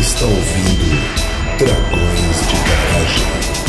[0.00, 3.61] Está ouvindo Dragões de Garagem.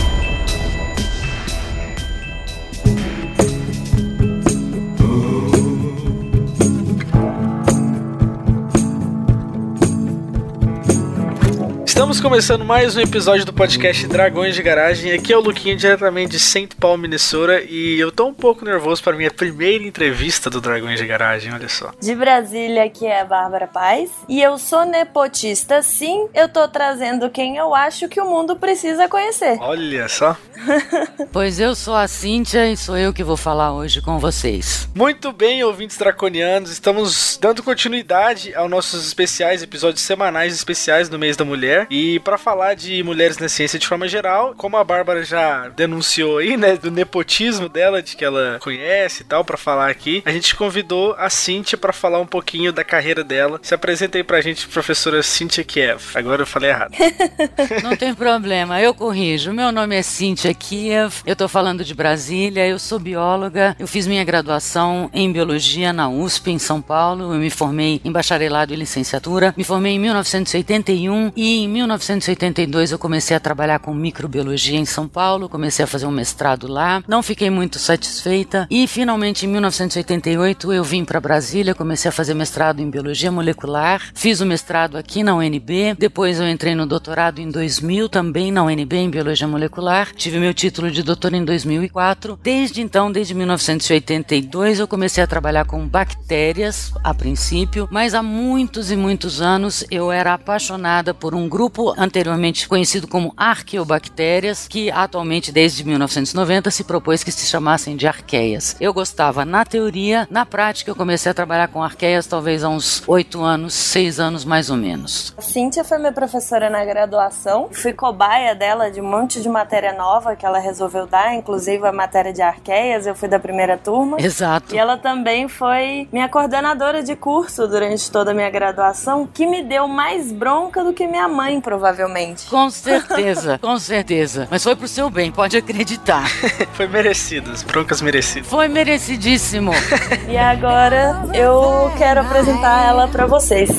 [12.24, 15.12] Começando mais um episódio do podcast Dragões de Garagem.
[15.12, 16.70] Aqui é o Luquinha, diretamente de St.
[16.80, 17.62] Paul, Minnesota.
[17.62, 21.68] E eu tô um pouco nervoso para minha primeira entrevista do Dragões de Garagem, olha
[21.68, 21.92] só.
[22.02, 24.10] De Brasília, aqui é a Bárbara Paz.
[24.30, 26.30] E eu sou nepotista, sim.
[26.34, 29.58] Eu tô trazendo quem eu acho que o mundo precisa conhecer.
[29.60, 30.38] Olha só.
[31.34, 34.88] pois eu sou a Cíntia e sou eu que vou falar hoje com vocês.
[34.96, 36.72] Muito bem, ouvintes draconianos.
[36.72, 41.86] Estamos dando continuidade aos nossos especiais, episódios semanais especiais no mês da mulher.
[41.90, 46.38] E para falar de mulheres na ciência de forma geral, como a Bárbara já denunciou
[46.38, 50.32] aí, né, do nepotismo dela, de que ela conhece e tal, para falar aqui, a
[50.32, 53.60] gente convidou a Cíntia para falar um pouquinho da carreira dela.
[53.62, 56.02] Se apresenta aí pra gente, professora Cíntia Kiev.
[56.16, 56.94] Agora eu falei errado.
[57.84, 59.54] Não tem problema, eu corrijo.
[59.54, 64.08] Meu nome é Cíntia Kiev, eu tô falando de Brasília, eu sou bióloga, eu fiz
[64.08, 68.76] minha graduação em biologia na USP, em São Paulo, eu me formei em bacharelado e
[68.76, 71.68] licenciatura, me formei em 1981 e em
[72.04, 76.68] 1982 eu comecei a trabalhar com microbiologia em São Paulo, comecei a fazer um mestrado
[76.68, 78.68] lá, não fiquei muito satisfeita.
[78.70, 84.02] E finalmente em 1988 eu vim para Brasília, comecei a fazer mestrado em biologia molecular,
[84.14, 88.64] fiz o mestrado aqui na UNB, depois eu entrei no doutorado em 2000 também na
[88.64, 92.38] UNB em biologia molecular, tive meu título de doutor em 2004.
[92.44, 98.92] Desde então, desde 1982 eu comecei a trabalhar com bactérias a princípio, mas há muitos
[98.92, 105.52] e muitos anos eu era apaixonada por um grupo anteriormente conhecido como arqueobactérias, que atualmente,
[105.52, 108.76] desde 1990, se propôs que se chamassem de arqueias.
[108.80, 113.04] Eu gostava na teoria, na prática eu comecei a trabalhar com arqueias talvez há uns
[113.08, 115.34] oito anos, seis anos mais ou menos.
[115.38, 119.94] A Cíntia foi minha professora na graduação, fui cobaia dela de um monte de matéria
[119.94, 124.18] nova que ela resolveu dar, inclusive a matéria de arqueias, eu fui da primeira turma.
[124.20, 124.74] Exato.
[124.74, 129.62] E ela também foi minha coordenadora de curso durante toda a minha graduação, que me
[129.62, 132.46] deu mais bronca do que minha mãe mãe, provavelmente.
[132.48, 134.48] Com certeza, com certeza.
[134.50, 136.30] Mas foi pro seu bem, pode acreditar.
[136.74, 138.50] foi merecido, as broncas merecidas.
[138.50, 139.74] Foi merecidíssimo.
[140.30, 143.70] e agora eu quero apresentar ela para vocês.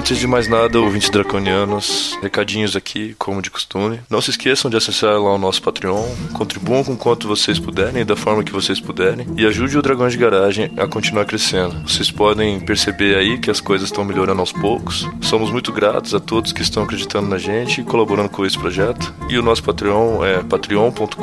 [0.00, 4.00] Antes de mais nada, ouvintes draconianos, recadinhos aqui, como de costume.
[4.08, 8.16] Não se esqueçam de acessar lá o nosso Patreon, contribuam com quanto vocês puderem, da
[8.16, 11.86] forma que vocês puderem, e ajude o Dragões de Garagem a continuar crescendo.
[11.86, 15.06] Vocês podem perceber aí que as coisas estão melhorando aos poucos.
[15.20, 19.14] Somos muito gratos a todos que estão acreditando na gente e colaborando com esse projeto.
[19.28, 21.14] E o nosso Patreon é patreon.com.br.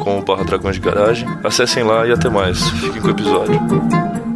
[1.44, 2.70] Acessem lá e até mais.
[2.70, 4.27] Fiquem com o episódio.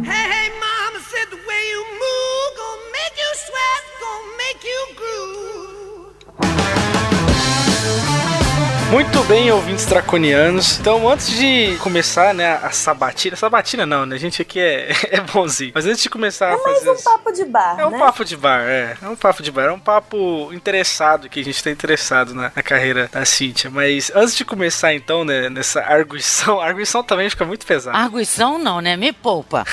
[8.92, 10.78] Muito bem, ouvintes draconianos.
[10.78, 13.34] Então, antes de começar, né, a sabatina.
[13.34, 14.16] Sabatina não, né?
[14.16, 15.72] A gente aqui é, é bonzinho.
[15.74, 16.82] Mas antes de começar é a fazer.
[16.82, 17.76] É mais um papo de bar.
[17.78, 17.98] É um né?
[17.98, 18.94] papo de bar, é.
[19.00, 19.64] É um papo de bar.
[19.64, 23.70] É um papo interessado, que a gente tá interessado na, na carreira da Cíntia.
[23.70, 26.60] Mas antes de começar, então, né, nessa arguição.
[26.60, 27.96] Arguição também fica muito pesado.
[27.96, 28.94] Arguição não, né?
[28.94, 29.64] Me poupa.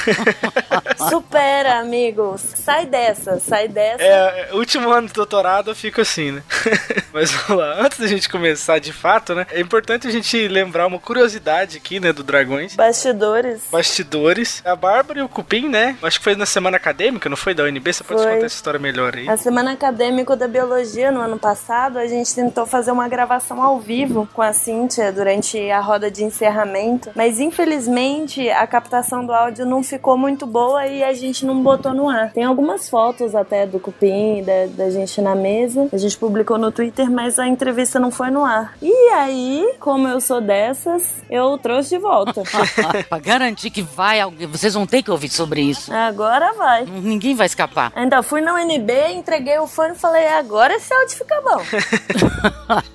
[1.10, 2.40] Supera, amigos.
[2.40, 4.02] Sai dessa, sai dessa.
[4.02, 6.44] É, último ano de doutorado eu fico assim, né?
[7.12, 7.82] Mas vamos lá.
[7.82, 9.48] Antes da gente começar de fato fato, né?
[9.52, 12.76] É importante a gente lembrar uma curiosidade aqui, né, do Dragões.
[12.76, 13.64] Bastidores.
[13.72, 14.62] Bastidores.
[14.64, 15.98] A Bárbara e o Cupim, né?
[16.04, 17.92] Acho que foi na semana acadêmica, não foi da UNB?
[17.92, 18.32] Você pode foi.
[18.34, 19.28] contar essa história melhor aí?
[19.28, 23.80] A semana acadêmica da biologia no ano passado, a gente tentou fazer uma gravação ao
[23.80, 29.66] vivo com a Cíntia durante a roda de encerramento, mas infelizmente a captação do áudio
[29.66, 32.32] não ficou muito boa e a gente não botou no ar.
[32.32, 35.88] Tem algumas fotos até do Cupim, da, da gente na mesa.
[35.92, 38.76] A gente publicou no Twitter, mas a entrevista não foi no ar.
[38.80, 42.44] E e aí, como eu sou dessas, eu trouxe de volta.
[43.08, 45.94] pra garantir que vai, vocês vão ter que ouvir sobre isso.
[45.94, 46.86] Agora vai.
[46.86, 47.94] Ninguém vai escapar.
[47.96, 51.64] Ainda fui na UNB, entreguei o fone e falei: agora esse áudio fica bom.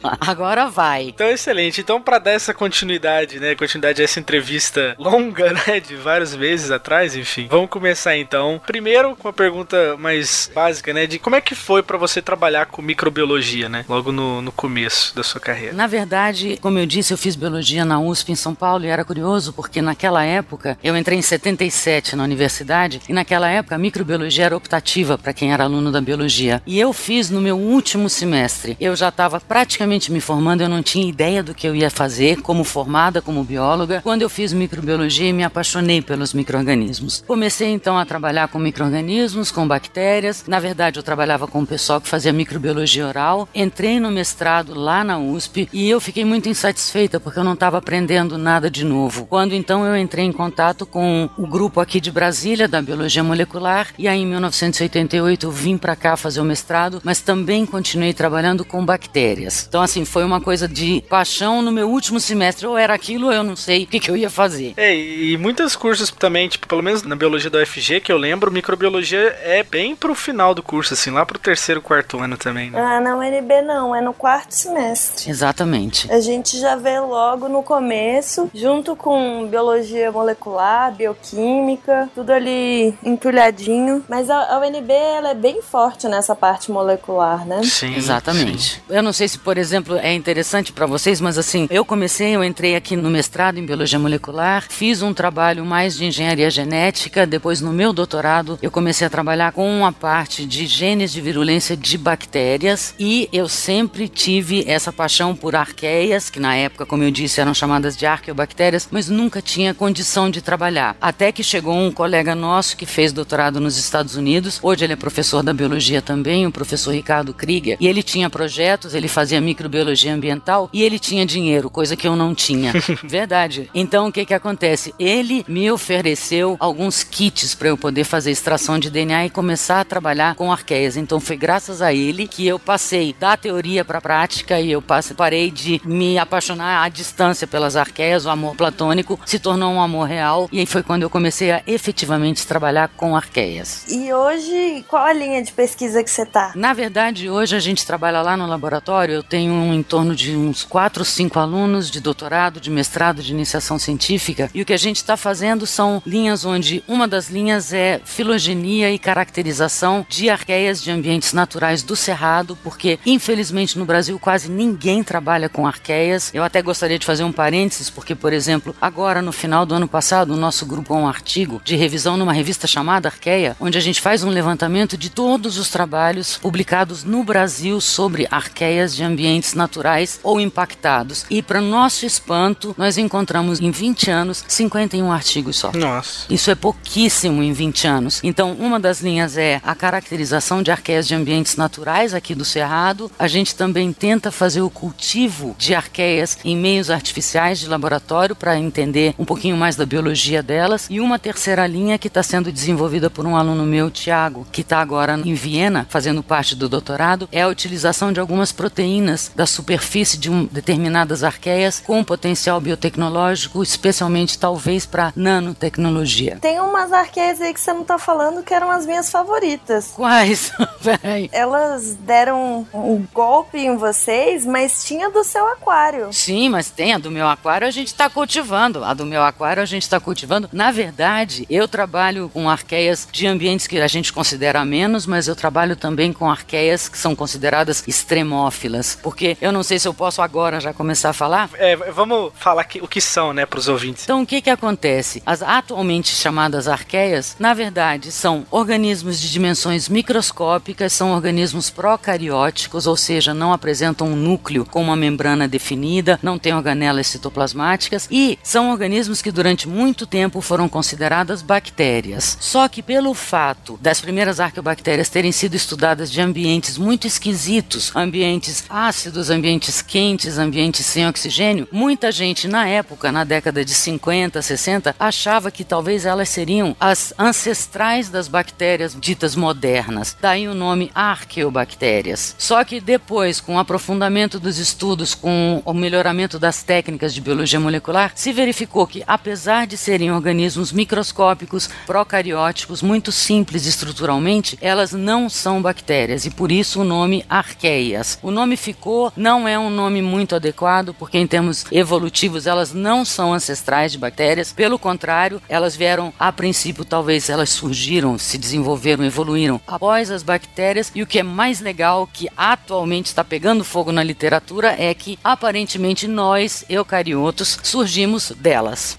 [0.21, 1.05] agora vai.
[1.09, 1.81] Então, excelente.
[1.81, 3.55] Então, para dar essa continuidade, né?
[3.55, 5.81] Continuidade a essa entrevista longa, né?
[5.81, 7.49] De vários meses atrás, enfim.
[7.51, 8.61] Vamos começar então.
[8.67, 11.07] Primeiro, com a pergunta mais básica, né?
[11.07, 13.85] De como é que foi para você trabalhar com microbiologia, né?
[13.89, 15.73] Logo no, no começo da sua carreira.
[15.73, 19.05] Na verdade, como eu disse, eu fiz biologia na USP em São Paulo e era
[19.05, 24.47] curioso porque naquela época, eu entrei em 77 na universidade e naquela época a microbiologia
[24.47, 26.61] era optativa para quem era aluno da biologia.
[26.67, 28.77] E eu fiz no meu último semestre.
[28.81, 32.43] Eu já estava praticamente me formando, eu não tinha ideia do que eu ia fazer
[32.43, 34.01] como formada como bióloga.
[34.03, 37.23] Quando eu fiz microbiologia, me apaixonei pelos microrganismos.
[37.25, 40.45] Comecei então a trabalhar com microrganismos, com bactérias.
[40.49, 43.49] Na verdade, eu trabalhava com o pessoal que fazia microbiologia oral.
[43.55, 47.79] Entrei no mestrado lá na USP e eu fiquei muito insatisfeita porque eu não estava
[47.79, 49.27] aprendendo nada de novo.
[49.27, 53.89] Quando então eu entrei em contato com o grupo aqui de Brasília da biologia molecular
[53.99, 58.65] e aí em 1988 eu vim para cá fazer o mestrado, mas também continuei trabalhando
[58.65, 59.67] com bactérias.
[59.69, 63.33] Então assim, foi uma coisa de paixão no meu último semestre, ou era aquilo, ou
[63.33, 64.75] eu não sei o que, que eu ia fazer.
[64.77, 68.51] É, e muitos cursos também, tipo, pelo menos na biologia da UFG, que eu lembro,
[68.51, 72.81] microbiologia é bem pro final do curso, assim, lá pro terceiro, quarto ano também, né?
[72.81, 75.31] Ah, na UNB não, é no quarto semestre.
[75.31, 75.74] Exatamente.
[76.11, 84.05] A gente já vê logo no começo, junto com biologia molecular, bioquímica, tudo ali empilhadinho.
[84.09, 87.63] Mas a, a UNB ela é bem forte nessa parte molecular, né?
[87.63, 87.95] Sim.
[87.97, 88.83] Exatamente.
[88.89, 92.45] Eu não sei se, por exemplo, é interessante para vocês, mas assim, eu comecei, eu
[92.45, 97.61] entrei aqui no mestrado em biologia molecular, fiz um trabalho mais de engenharia genética, depois
[97.61, 101.97] no meu doutorado eu comecei a trabalhar com a parte de genes de virulência de
[101.97, 107.41] bactérias e eu sempre tive essa paixão por arqueias, que na época, como eu disse,
[107.41, 110.97] eram chamadas de arqueobactérias, mas nunca tinha condição de trabalhar.
[111.01, 114.97] Até que chegou um colega nosso que fez doutorado nos Estados Unidos, hoje ele é
[114.97, 120.15] professor da biologia também, o professor Ricardo Krieger, e ele tinha projetos, ele fazia microbiologia
[120.15, 122.73] ambiental e ele tinha dinheiro, coisa que eu não tinha.
[123.05, 123.71] Verdade.
[123.75, 124.95] Então o que que acontece?
[124.99, 129.85] Ele me ofereceu alguns kits para eu poder fazer extração de DNA e começar a
[129.85, 130.97] trabalhar com arqueias.
[130.97, 134.83] Então foi graças a ele que eu passei da teoria para a prática e eu
[134.83, 135.15] passei,
[135.51, 140.49] de me apaixonar à distância pelas arqueias, o amor platônico se tornou um amor real
[140.51, 143.85] e aí foi quando eu comecei a efetivamente trabalhar com arqueias.
[143.89, 146.53] E hoje, qual a linha de pesquisa que você tá?
[146.55, 149.15] Na verdade, hoje a gente trabalha lá no laboratório.
[149.15, 153.79] Eu tenho em torno de uns 4, 5 alunos de doutorado, de mestrado, de iniciação
[153.79, 154.51] científica.
[154.55, 158.91] E o que a gente está fazendo são linhas onde uma das linhas é filogenia
[158.91, 165.03] e caracterização de arqueias de ambientes naturais do Cerrado, porque infelizmente no Brasil quase ninguém
[165.03, 166.31] trabalha com arqueias.
[166.33, 169.89] Eu até gostaria de fazer um parênteses, porque, por exemplo, agora no final do ano
[169.89, 174.01] passado, o nosso grupo um artigo de revisão numa revista chamada Arqueia, onde a gente
[174.01, 180.21] faz um levantamento de todos os trabalhos publicados no Brasil sobre arqueias de ambientes naturais
[180.23, 181.27] ou impactados.
[181.29, 185.73] E, para nosso espanto, nós encontramos em 20 anos 51 artigos só.
[185.73, 186.33] Nossa.
[186.33, 188.21] Isso é pouquíssimo em 20 anos.
[188.23, 193.11] Então, uma das linhas é a caracterização de arqueias de ambientes naturais aqui do Cerrado.
[193.19, 195.24] A gente também tenta fazer o cultivo
[195.57, 200.87] de arqueias em meios artificiais de laboratório para entender um pouquinho mais da biologia delas.
[200.91, 204.81] E uma terceira linha que está sendo desenvolvida por um aluno meu, Tiago, que está
[204.81, 210.19] agora em Viena, fazendo parte do doutorado, é a utilização de algumas proteínas da superfície
[210.19, 216.39] de um, determinadas arqueias com potencial biotecnológico, especialmente talvez para nanotecnologia.
[216.41, 219.93] Tem umas arqueias aí que você não tá falando que eram as minhas favoritas.
[219.95, 220.53] Quais?
[221.33, 226.13] Elas deram um golpe em vocês, mas tinha do seu aquário.
[226.13, 228.85] Sim, mas tem a do meu aquário a gente está cultivando.
[228.85, 230.51] A do meu aquário a gente está cultivando.
[230.53, 235.37] Na verdade, eu trabalho com arqueias de ambientes que a gente considera menos, mas eu
[235.37, 238.99] trabalho também com arqueias que são consideradas extremófilas.
[239.03, 241.49] Porque eu não sei se eu posso agora já começar a falar.
[241.55, 244.03] É, vamos falar que- o que são, né, pros ouvintes.
[244.05, 245.23] Então, o que que acontece?
[245.25, 252.97] As atualmente chamadas arqueias, na verdade, são organismos de dimensões microscópicas, são organismos procarióticos, ou
[252.97, 258.71] seja, não apresentam um núcleo com uma membrana definida, não têm organelas citoplasmáticas e são
[258.71, 262.39] organismos que durante muito tempo foram consideradas bactérias.
[262.41, 268.65] Só que pelo fato das primeiras arqueobactérias terem sido estudadas de ambientes muito esquisitos, ambientes
[268.69, 274.97] ácidos, ambientes quentes, ambientes sem oxigênio, muita gente na época, na década de 50, 60,
[274.99, 280.17] achava que talvez elas seriam as ancestrais das bactérias ditas modernas.
[280.21, 282.35] Daí o nome arqueobactérias.
[282.39, 287.59] Só que depois, com o aprofundamento dos estudos, com o melhoramento das técnicas de biologia
[287.59, 295.29] molecular, se verificou que, apesar de serem organismos microscópicos, procarióticos, muito simples estruturalmente, elas não
[295.29, 298.19] são bactérias e por isso o nome arqueias.
[298.23, 303.05] O nome ficou, não é um nome muito adequado, porque em termos evolutivos elas não
[303.05, 309.05] são ancestrais de bactérias, pelo contrário, elas vieram a princípio, talvez elas surgiram, se desenvolveram,
[309.05, 313.91] evoluíram após as bactérias, e o que é mais legal, que atualmente está pegando fogo
[313.91, 318.99] na literatura, é que aparentemente nós, eucariotos, surgimos delas.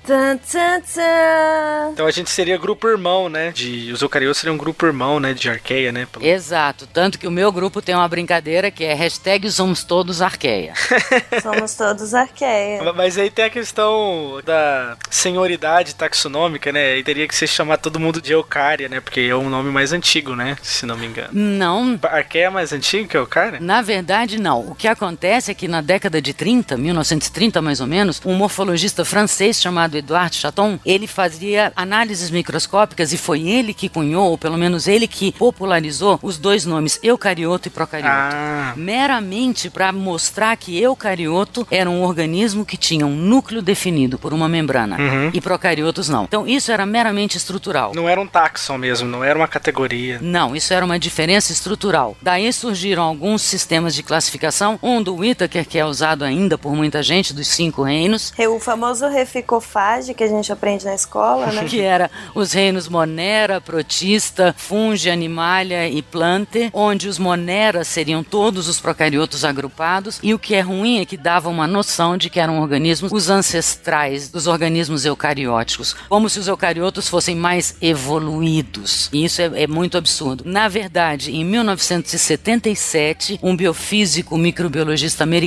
[1.94, 3.52] Então a gente seria grupo irmão, né?
[3.52, 5.34] De, os eucariotos seriam um grupo irmão, né?
[5.34, 6.08] De arqueia, né?
[6.12, 10.22] Pelo- Exato, tanto que o meu grupo tem uma brincadeira que é hashtag somos todos
[10.22, 10.74] arqueia.
[11.42, 12.82] Somos todos arqueia.
[12.94, 16.94] Mas aí tem a questão da senhoridade taxonômica, né?
[16.94, 19.00] Aí teria que se chamar todo mundo de Eucária, né?
[19.00, 20.58] Porque é um nome mais antigo, né?
[20.62, 21.30] Se não me engano.
[21.32, 23.60] Não, Arqueia é mais antigo que Eucária?
[23.60, 24.62] Na verdade, não.
[24.62, 29.04] O que acontece é que na década de 30, 1930 mais ou menos, um morfologista
[29.06, 34.58] francês chamado Edouard Chaton, ele fazia análises microscópicas e foi ele que cunhou, ou pelo
[34.58, 38.12] menos ele que popularizou os dois nomes eucarioto e procarioto.
[38.36, 44.34] Ah, Meramente para mostrar que eucarioto era um organismo que tinha um núcleo definido por
[44.34, 45.30] uma membrana Uhum.
[45.34, 46.24] e procariotos não.
[46.26, 47.92] Então isso era meramente estrutural.
[47.96, 50.20] não era um taxon mesmo, não era uma categoria.
[50.22, 52.18] Não, isso era uma diferença estrutural.
[52.22, 57.02] Daí surgiram alguns sistemas de classificação, um do Whittaker, que é usado ainda por muita
[57.02, 61.66] gente, dos cinco reinos, O famoso reficofage que a gente aprende na escola, né?
[61.70, 68.68] que era os reinos Monera, Protista, Fungi, Animalia e Plante, onde os Monera seriam todos
[68.68, 72.40] os procariotos agrupados, e o que é ruim é que dava uma noção de que
[72.40, 79.10] eram organismos os ancestrais dos organismos eucarióticos, como se os eucariotos fossem mais evoluídos.
[79.14, 80.44] E isso é, é muito absurdo.
[80.46, 85.45] Na verdade, em 1977, um biofísico microbiologista americano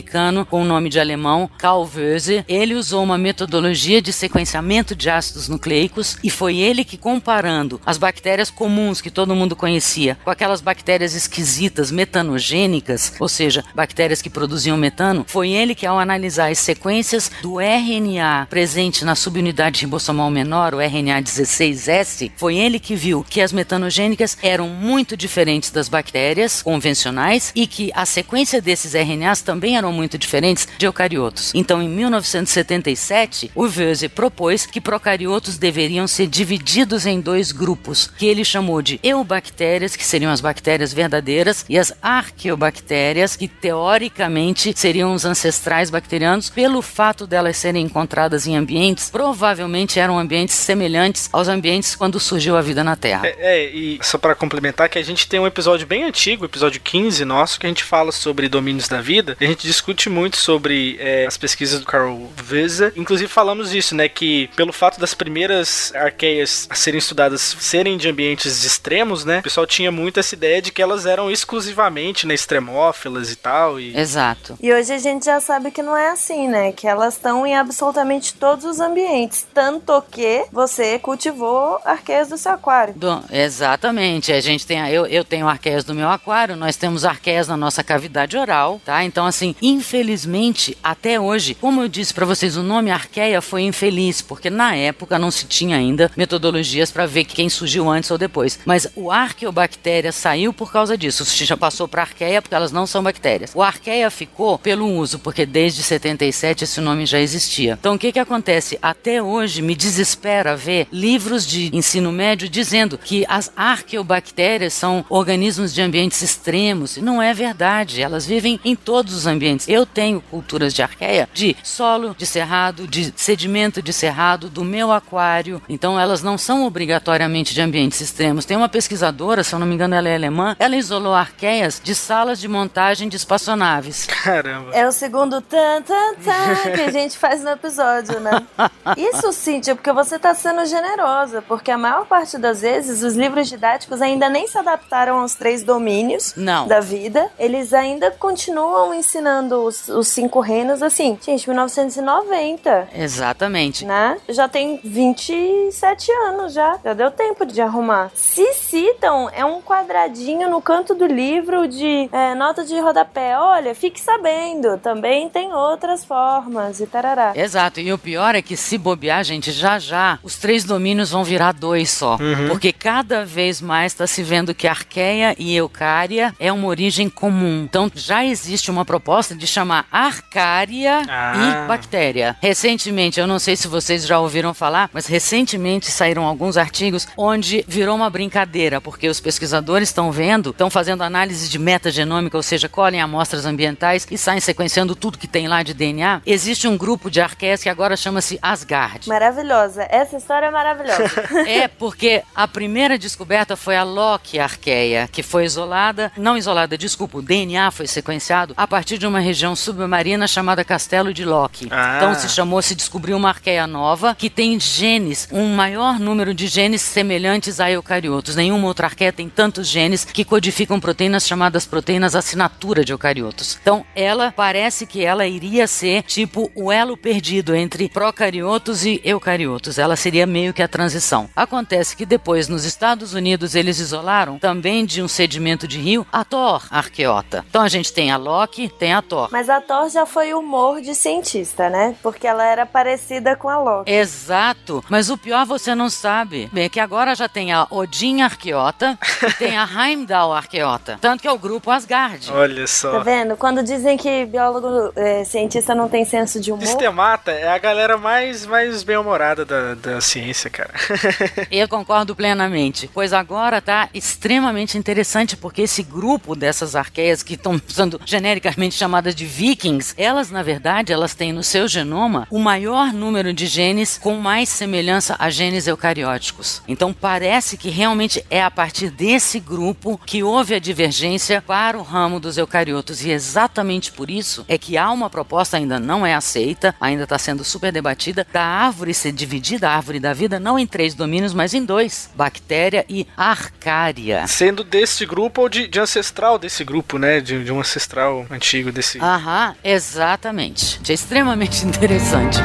[0.49, 5.49] com o nome de alemão Karl Wöse, ele usou uma metodologia de sequenciamento de ácidos
[5.49, 10.61] nucleicos e foi ele que comparando as bactérias comuns que todo mundo conhecia com aquelas
[10.61, 16.59] bactérias esquisitas metanogênicas, ou seja, bactérias que produziam metano, foi ele que ao analisar as
[16.59, 23.25] sequências do RNA presente na subunidade ribossomal menor, o RNA 16S, foi ele que viu
[23.29, 29.41] que as metanogênicas eram muito diferentes das bactérias convencionais e que a sequência desses RNAs
[29.41, 31.53] também eram muito diferentes de eucariotos.
[31.55, 38.27] Então, em 1977, o Wöse propôs que procariotos deveriam ser divididos em dois grupos, que
[38.27, 45.15] ele chamou de eubactérias, que seriam as bactérias verdadeiras, e as arqueobactérias, que teoricamente seriam
[45.15, 51.49] os ancestrais bacterianos, pelo fato delas serem encontradas em ambientes, provavelmente eram ambientes semelhantes aos
[51.49, 53.27] ambientes quando surgiu a vida na Terra.
[53.27, 56.81] É, é, e só pra complementar que a gente tem um episódio bem antigo, episódio
[56.81, 59.37] 15 nosso, que a gente fala sobre domínios da vida.
[59.41, 62.93] E a gente discute muito sobre é, as pesquisas do Carl Wöse.
[62.97, 68.09] Inclusive falamos disso, né, que pelo fato das primeiras arqueias a serem estudadas serem de
[68.09, 72.35] ambientes extremos, né, o pessoal tinha muito essa ideia de que elas eram exclusivamente, né,
[72.35, 73.79] extremófilas e tal.
[73.79, 74.59] E Exato.
[74.61, 76.73] E hoje a gente já sabe que não é assim, né?
[76.73, 79.47] Que elas estão em absolutamente todos os ambientes.
[79.55, 82.95] Tanto que você cultivou arqueias do seu aquário.
[82.95, 84.33] Do- exatamente.
[84.33, 87.57] A gente tem, a- eu, eu tenho arqueias no meu aquário, nós temos arqueias na
[87.57, 89.05] nossa cavidade oral, tá?
[89.05, 94.23] Então, assim, infelizmente, até hoje, como eu disse pra vocês, o nome arqueia foi infeliz,
[94.23, 98.59] porque na época não se tinha ainda metodologias pra ver quem surgiu antes ou depois.
[98.65, 101.25] Mas o arqueobactéria saiu por causa disso.
[101.45, 103.53] Já passou pra arqueia porque elas não são bactérias.
[103.55, 107.77] O arqueia ficou pelo uso, porque desde 77 esse nome já existia.
[107.79, 108.79] Então, o que que acontece?
[108.81, 115.75] Até hoje me desespera ver livros de ensino médio dizendo que as arqueobactérias são organismos
[115.75, 116.97] de ambientes extremos.
[116.97, 118.03] Não é verdade.
[118.03, 119.58] Elas vivem em todos os ambientes.
[119.67, 124.93] Eu tenho culturas de arqueia de solo de cerrado, de sedimento de cerrado, do meu
[124.93, 125.61] aquário.
[125.69, 128.45] Então, elas não são obrigatoriamente de ambientes extremos.
[128.45, 131.95] Tem uma pesquisadora, se eu não me engano, ela é alemã, ela isolou arqueias de
[131.95, 134.07] salas de montagem de espaçonaves.
[134.07, 134.71] caramba.
[134.75, 138.43] É o segundo tan tan tan que a gente faz no episódio, né?
[138.97, 143.49] Isso, Cíntia, porque você tá sendo generosa, porque a maior parte das vezes os livros
[143.49, 146.67] didáticos ainda nem se adaptaram aos três domínios Não.
[146.67, 147.31] da vida.
[147.39, 151.19] Eles ainda continuam ensinando os, os cinco reinos assim.
[151.25, 152.89] Gente, 1990.
[152.95, 153.85] Exatamente.
[153.85, 154.19] Né?
[154.29, 156.79] Já tem 27 anos já.
[156.85, 158.11] Já deu tempo de arrumar.
[158.15, 163.37] Se citam, é um quadradinho no canto do livro de é, nota de rodapé.
[163.39, 167.33] Olha, fique sabendo, também tem outras formas e tarará.
[167.35, 171.25] Exato, e o pior é que se bobear, gente, já já os três domínios vão
[171.25, 172.19] virar dois só.
[172.49, 177.65] Porque cada vez mais está se vendo que arqueia e eucária é uma origem comum.
[177.65, 181.65] Então já existe uma proposta de chamar arcária Ah.
[181.65, 182.37] e bactéria.
[182.43, 187.65] Recentemente, eu não sei se vocês já ouviram falar, mas recentemente saíram alguns artigos onde
[187.67, 192.69] virou uma brincadeira, porque os pesquisadores estão vendo, estão fazendo análise de metagenômica, ou seja,
[192.69, 196.21] colhem amostras ambientais e saem sequenciando tudo que tem lá de DNA.
[196.27, 199.09] Existe um grupo de arqueias que agora chama-se Asgard.
[199.09, 199.87] Maravilhosa.
[199.89, 201.09] Essa história é maravilhosa.
[201.49, 207.19] É porque a primeira descoberta foi a Loki arqueia, que foi isolada, não isolada, desculpa,
[207.19, 211.67] o DNA foi sequenciado a partir de uma uma região submarina chamada Castelo de Loki.
[211.71, 211.97] Ah.
[211.97, 216.47] Então se chamou, se descobriu uma arqueia nova que tem genes, um maior número de
[216.47, 218.37] genes semelhantes a eucariotos.
[218.37, 223.59] Nenhuma outra arqueia tem tantos genes que codificam proteínas chamadas proteínas assinatura de eucariotos.
[223.61, 229.79] Então ela parece que ela iria ser tipo o elo perdido entre procariotos e eucariotos.
[229.79, 231.29] Ela seria meio que a transição.
[231.35, 236.25] Acontece que depois nos Estados Unidos eles isolaram também de um sedimento de rio a
[236.25, 237.45] Thor arqueota.
[237.49, 239.29] Então a gente tem a Loki, tem a Thor.
[239.33, 241.95] Mas a Thor já foi humor de cientista, né?
[242.03, 243.91] Porque ela era parecida com a Loki.
[243.91, 246.49] Exato, mas o pior você não sabe.
[246.53, 250.99] Bem, é que agora já tem a Odin Arqueota e tem a Heimdall Arqueota.
[251.01, 252.31] Tanto que é o grupo Asgard.
[252.33, 253.01] Olha Tá só.
[253.01, 253.37] vendo?
[253.37, 257.97] Quando dizem que biólogo, é, cientista não tem senso de humor, Sistemata é a galera
[257.97, 260.73] mais, mais bem-humorada da, da ciência, cara.
[261.51, 267.61] Eu concordo plenamente, pois agora tá extremamente interessante porque esse grupo dessas arqueias que estão
[267.69, 272.93] sendo genericamente chamadas de vikings, elas na verdade elas têm no seu genoma o maior
[272.93, 276.63] número de genes com mais semelhança a genes eucarióticos.
[276.67, 281.83] Então parece que realmente é a partir desse grupo que houve a divergência para o
[281.83, 286.15] ramo dos eucariotos e exatamente por isso é que há uma proposta ainda não é
[286.15, 290.59] aceita, ainda está sendo super debatida da árvore ser dividida, a árvore da vida não
[290.59, 294.27] em três domínios, mas em dois: bactéria e arcária.
[294.27, 297.21] Sendo desse grupo ou de, de ancestral desse grupo, né?
[297.21, 298.88] De, de um ancestral antigo desse.
[299.01, 300.81] Aham, exatamente.
[300.89, 302.39] É extremamente interessante.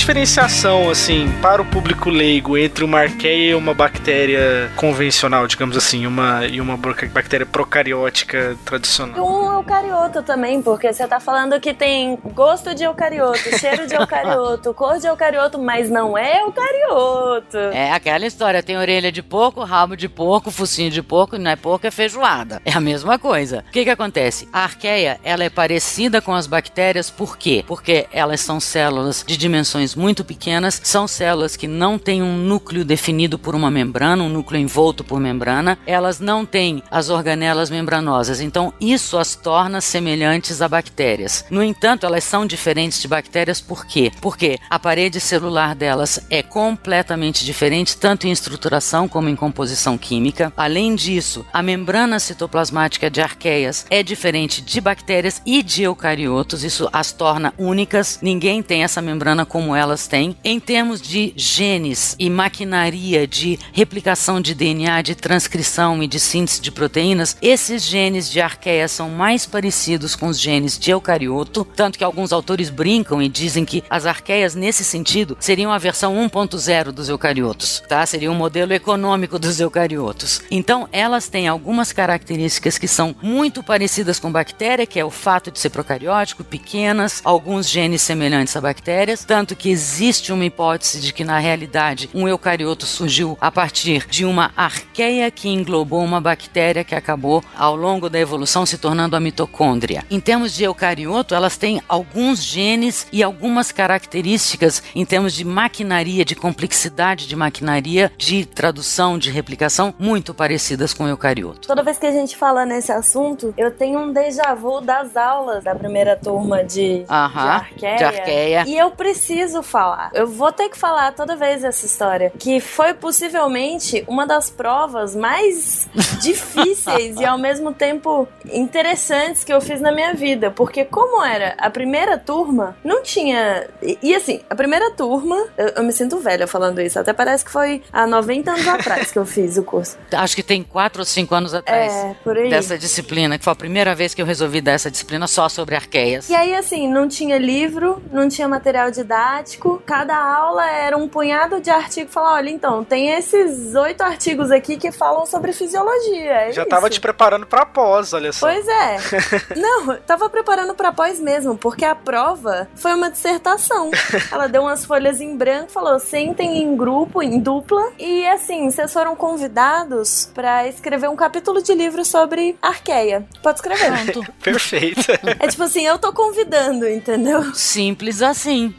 [0.00, 6.06] Diferenciação, assim, para o público leigo entre uma arqueia e uma bactéria convencional, digamos assim,
[6.06, 6.78] uma, e uma
[7.12, 9.22] bactéria procariótica E tradicional.
[9.22, 14.72] um eucarioto também, porque você tá falando que tem gosto de eucarioto, cheiro de eucarioto,
[14.74, 17.58] cor de eucarioto, mas não é eucarioto.
[17.72, 21.50] É aquela história: tem orelha de porco, rabo de porco, focinho de porco, e não
[21.50, 22.62] é porco, é feijoada.
[22.64, 23.64] É a mesma coisa.
[23.68, 24.48] O que, que acontece?
[24.50, 27.62] A arqueia ela é parecida com as bactérias, por quê?
[27.66, 32.84] Porque elas são células de dimensões muito pequenas, são células que não têm um núcleo
[32.84, 38.40] definido por uma membrana, um núcleo envolto por membrana, elas não têm as organelas membranosas,
[38.40, 41.44] então isso as torna semelhantes a bactérias.
[41.50, 44.10] No entanto, elas são diferentes de bactérias por quê?
[44.20, 50.52] Porque a parede celular delas é completamente diferente, tanto em estruturação como em composição química.
[50.56, 56.88] Além disso, a membrana citoplasmática de arqueias é diferente de bactérias e de eucariotos, isso
[56.92, 58.18] as torna únicas.
[58.22, 60.36] Ninguém tem essa membrana como elas têm.
[60.44, 66.60] Em termos de genes e maquinaria de replicação de DNA, de transcrição e de síntese
[66.60, 71.98] de proteínas, esses genes de arqueia são mais parecidos com os genes de eucarioto, tanto
[71.98, 76.92] que alguns autores brincam e dizem que as arqueias nesse sentido seriam a versão 1.0
[76.92, 78.04] dos eucariotos, tá?
[78.04, 80.42] Seria um modelo econômico dos eucariotos.
[80.50, 85.50] Então, elas têm algumas características que são muito parecidas com bactéria, que é o fato
[85.50, 91.12] de ser procariótico, pequenas, alguns genes semelhantes a bactérias, tanto que existe uma hipótese de
[91.12, 96.82] que na realidade um eucarioto surgiu a partir de uma arqueia que englobou uma bactéria
[96.82, 100.02] que acabou ao longo da evolução se tornando a mitocôndria.
[100.10, 106.24] Em termos de eucarioto, elas têm alguns genes e algumas características em termos de maquinaria,
[106.24, 111.68] de complexidade de maquinaria, de tradução, de replicação, muito parecidas com o eucarioto.
[111.68, 115.64] Toda vez que a gente fala nesse assunto, eu tenho um déjà vu das aulas
[115.64, 117.96] da primeira turma de, Aham, de arqueia.
[117.96, 118.64] de arqueia.
[118.66, 120.10] E eu preciso falar.
[120.14, 122.32] Eu vou ter que falar toda vez essa história.
[122.38, 125.88] Que foi possivelmente uma das provas mais
[126.20, 130.50] difíceis e ao mesmo tempo interessantes que eu fiz na minha vida.
[130.50, 133.66] Porque como era a primeira turma, não tinha.
[133.82, 136.98] E, e assim, a primeira turma, eu, eu me sinto velha falando isso.
[136.98, 139.96] Até parece que foi há 90 anos atrás que eu fiz o curso.
[140.12, 141.92] Acho que tem quatro ou cinco anos atrás.
[141.92, 142.50] É, por aí.
[142.50, 145.74] Dessa disciplina, que foi a primeira vez que eu resolvi dar essa disciplina só sobre
[145.74, 146.28] arqueias.
[146.28, 149.39] E aí, assim, não tinha livro, não tinha material didático,
[149.84, 152.10] cada aula era um punhado de artigo.
[152.10, 156.32] Falar, olha, então, tem esses oito artigos aqui que falam sobre fisiologia.
[156.32, 156.70] é Já isso.
[156.70, 158.46] tava te preparando pra pós, olha só.
[158.46, 158.96] Pois é.
[159.56, 163.90] Não, tava preparando pra pós mesmo, porque a prova foi uma dissertação.
[164.30, 168.92] Ela deu umas folhas em branco, falou: sentem em grupo, em dupla, e assim, vocês
[168.92, 173.26] foram convidados pra escrever um capítulo de livro sobre arqueia.
[173.42, 173.90] Pode escrever.
[174.12, 174.32] Pronto.
[174.42, 175.00] Perfeito.
[175.38, 177.54] É tipo assim, eu tô convidando, entendeu?
[177.54, 178.74] Simples assim.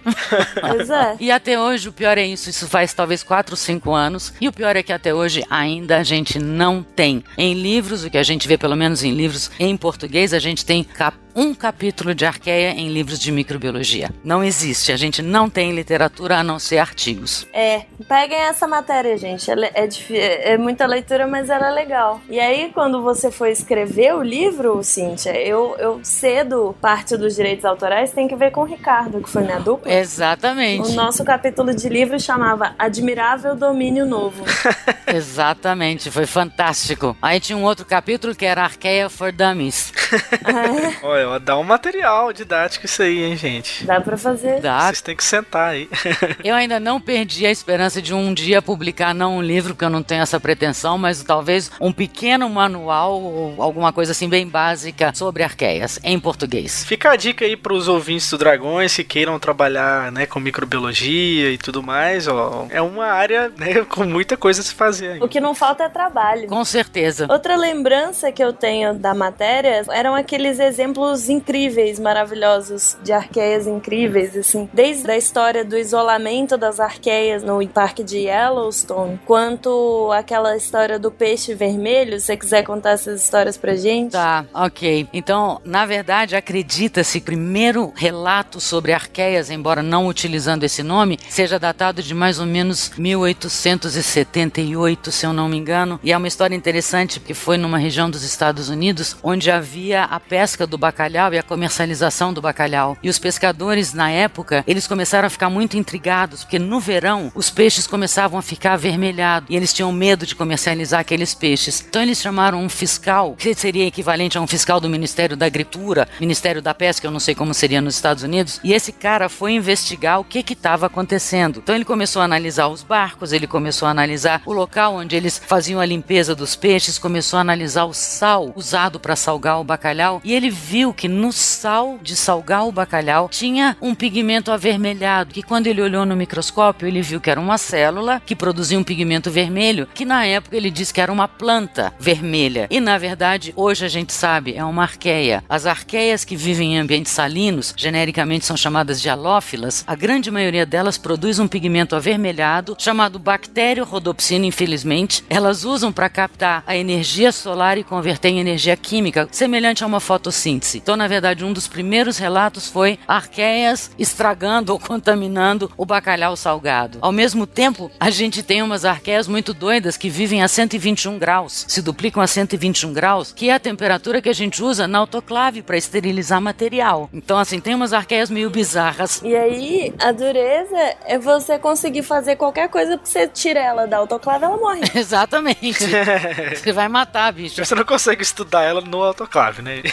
[0.60, 1.16] Pois é.
[1.20, 4.34] E até hoje, o pior é isso, isso faz talvez 4 ou 5 anos.
[4.42, 7.24] E o pior é que até hoje ainda a gente não tem.
[7.38, 10.66] Em livros, o que a gente vê, pelo menos em livros em português, a gente
[10.66, 14.10] tem capítulos um capítulo de arqueia em livros de microbiologia.
[14.24, 14.92] Não existe.
[14.92, 17.48] A gente não tem literatura a não ser artigos.
[17.54, 19.50] É, peguem essa matéria, gente.
[19.50, 22.22] É, é, é muita leitura, mas ela é legal.
[22.30, 27.66] E aí, quando você for escrever o livro, Cíntia, eu, eu cedo parte dos direitos
[27.66, 29.92] autorais tem que ver com o Ricardo, que foi minha dupla.
[29.92, 30.90] Exatamente.
[30.90, 34.44] O nosso capítulo de livro chamava Admirável Domínio Novo.
[35.08, 37.16] Exatamente, foi fantástico.
[37.22, 39.92] Aí tinha um outro capítulo que era Arqueia for Dummies.
[40.46, 41.06] é.
[41.06, 43.86] Olha, dá um material didático isso aí, hein, gente?
[43.86, 44.60] Dá pra fazer.
[44.60, 44.88] Dá.
[44.88, 45.90] Vocês têm que sentar aí.
[46.44, 49.90] eu ainda não perdi a esperança de um dia publicar, não um livro, que eu
[49.90, 55.12] não tenho essa pretensão, mas talvez um pequeno manual ou alguma coisa assim bem básica
[55.14, 56.84] sobre arqueias, em português.
[56.86, 61.58] Fica a dica aí pros ouvintes do Dragões que queiram trabalhar né, com microbiologia e
[61.58, 62.66] tudo mais, ó.
[62.70, 65.14] É uma área né, com muita coisa a se fazer.
[65.14, 65.26] Ainda.
[65.26, 66.48] O que não falta é trabalho.
[66.48, 67.28] Com certeza.
[67.30, 74.36] Outra lembrança que eu tenho da matéria eram aqueles exemplos incríveis, maravilhosos, de arqueias incríveis,
[74.36, 74.70] assim.
[74.74, 81.12] Desde a história do isolamento das arqueias no parque de Yellowstone, quanto aquela história do
[81.12, 82.18] peixe vermelho.
[82.20, 84.12] Se você quiser contar essas histórias pra gente.
[84.12, 85.10] Tá, ok.
[85.12, 91.20] Então, na verdade, acredita-se que o primeiro relato sobre arqueias, embora não utilizando esse nome,
[91.30, 96.00] seja datado de mais ou menos 1878, se eu não me engano.
[96.04, 100.20] E é uma história interessante porque foi numa região dos Estados Unidos onde havia a
[100.20, 101.01] pesca do bacalhau
[101.34, 102.98] e a comercialização do bacalhau.
[103.02, 107.50] E os pescadores, na época, eles começaram a ficar muito intrigados porque no verão os
[107.50, 111.84] peixes começavam a ficar avermelhados e eles tinham medo de comercializar aqueles peixes.
[111.88, 116.08] Então eles chamaram um fiscal, que seria equivalente a um fiscal do Ministério da Agricultura,
[116.20, 119.54] Ministério da Pesca, eu não sei como seria nos Estados Unidos, e esse cara foi
[119.54, 121.60] investigar o que estava acontecendo.
[121.64, 125.42] Então ele começou a analisar os barcos, ele começou a analisar o local onde eles
[125.46, 130.22] faziam a limpeza dos peixes, começou a analisar o sal usado para salgar o bacalhau
[130.24, 135.44] e ele viu que no sal de salgar o bacalhau tinha um pigmento avermelhado, que
[135.44, 139.32] quando ele olhou no microscópio, ele viu que era uma célula que produzia um pigmento
[139.32, 142.68] vermelho, que na época ele disse que era uma planta vermelha.
[142.70, 145.44] E na verdade, hoje a gente sabe, é uma arqueia.
[145.48, 150.66] As arqueias que vivem em ambientes salinos, genericamente são chamadas de halófilas, a grande maioria
[150.66, 155.24] delas produz um pigmento avermelhado chamado bactério rodopsina, infelizmente.
[155.30, 160.00] Elas usam para captar a energia solar e converter em energia química, semelhante a uma
[160.00, 160.81] fotossíntese.
[160.82, 166.98] Então, na verdade, um dos primeiros relatos foi arqueias estragando ou contaminando o bacalhau salgado.
[167.02, 171.66] Ao mesmo tempo, a gente tem umas arqueias muito doidas que vivem a 121 graus,
[171.68, 175.62] se duplicam a 121 graus, que é a temperatura que a gente usa na autoclave
[175.62, 177.10] para esterilizar material.
[177.14, 179.22] Então, assim, tem umas arqueias meio bizarras.
[179.24, 183.98] E aí, a dureza é você conseguir fazer qualquer coisa que você tira ela da
[183.98, 184.82] autoclave, ela morre.
[184.96, 185.86] Exatamente.
[186.56, 187.64] você vai matar, bicho.
[187.64, 189.84] Você não consegue estudar ela no autoclave, né?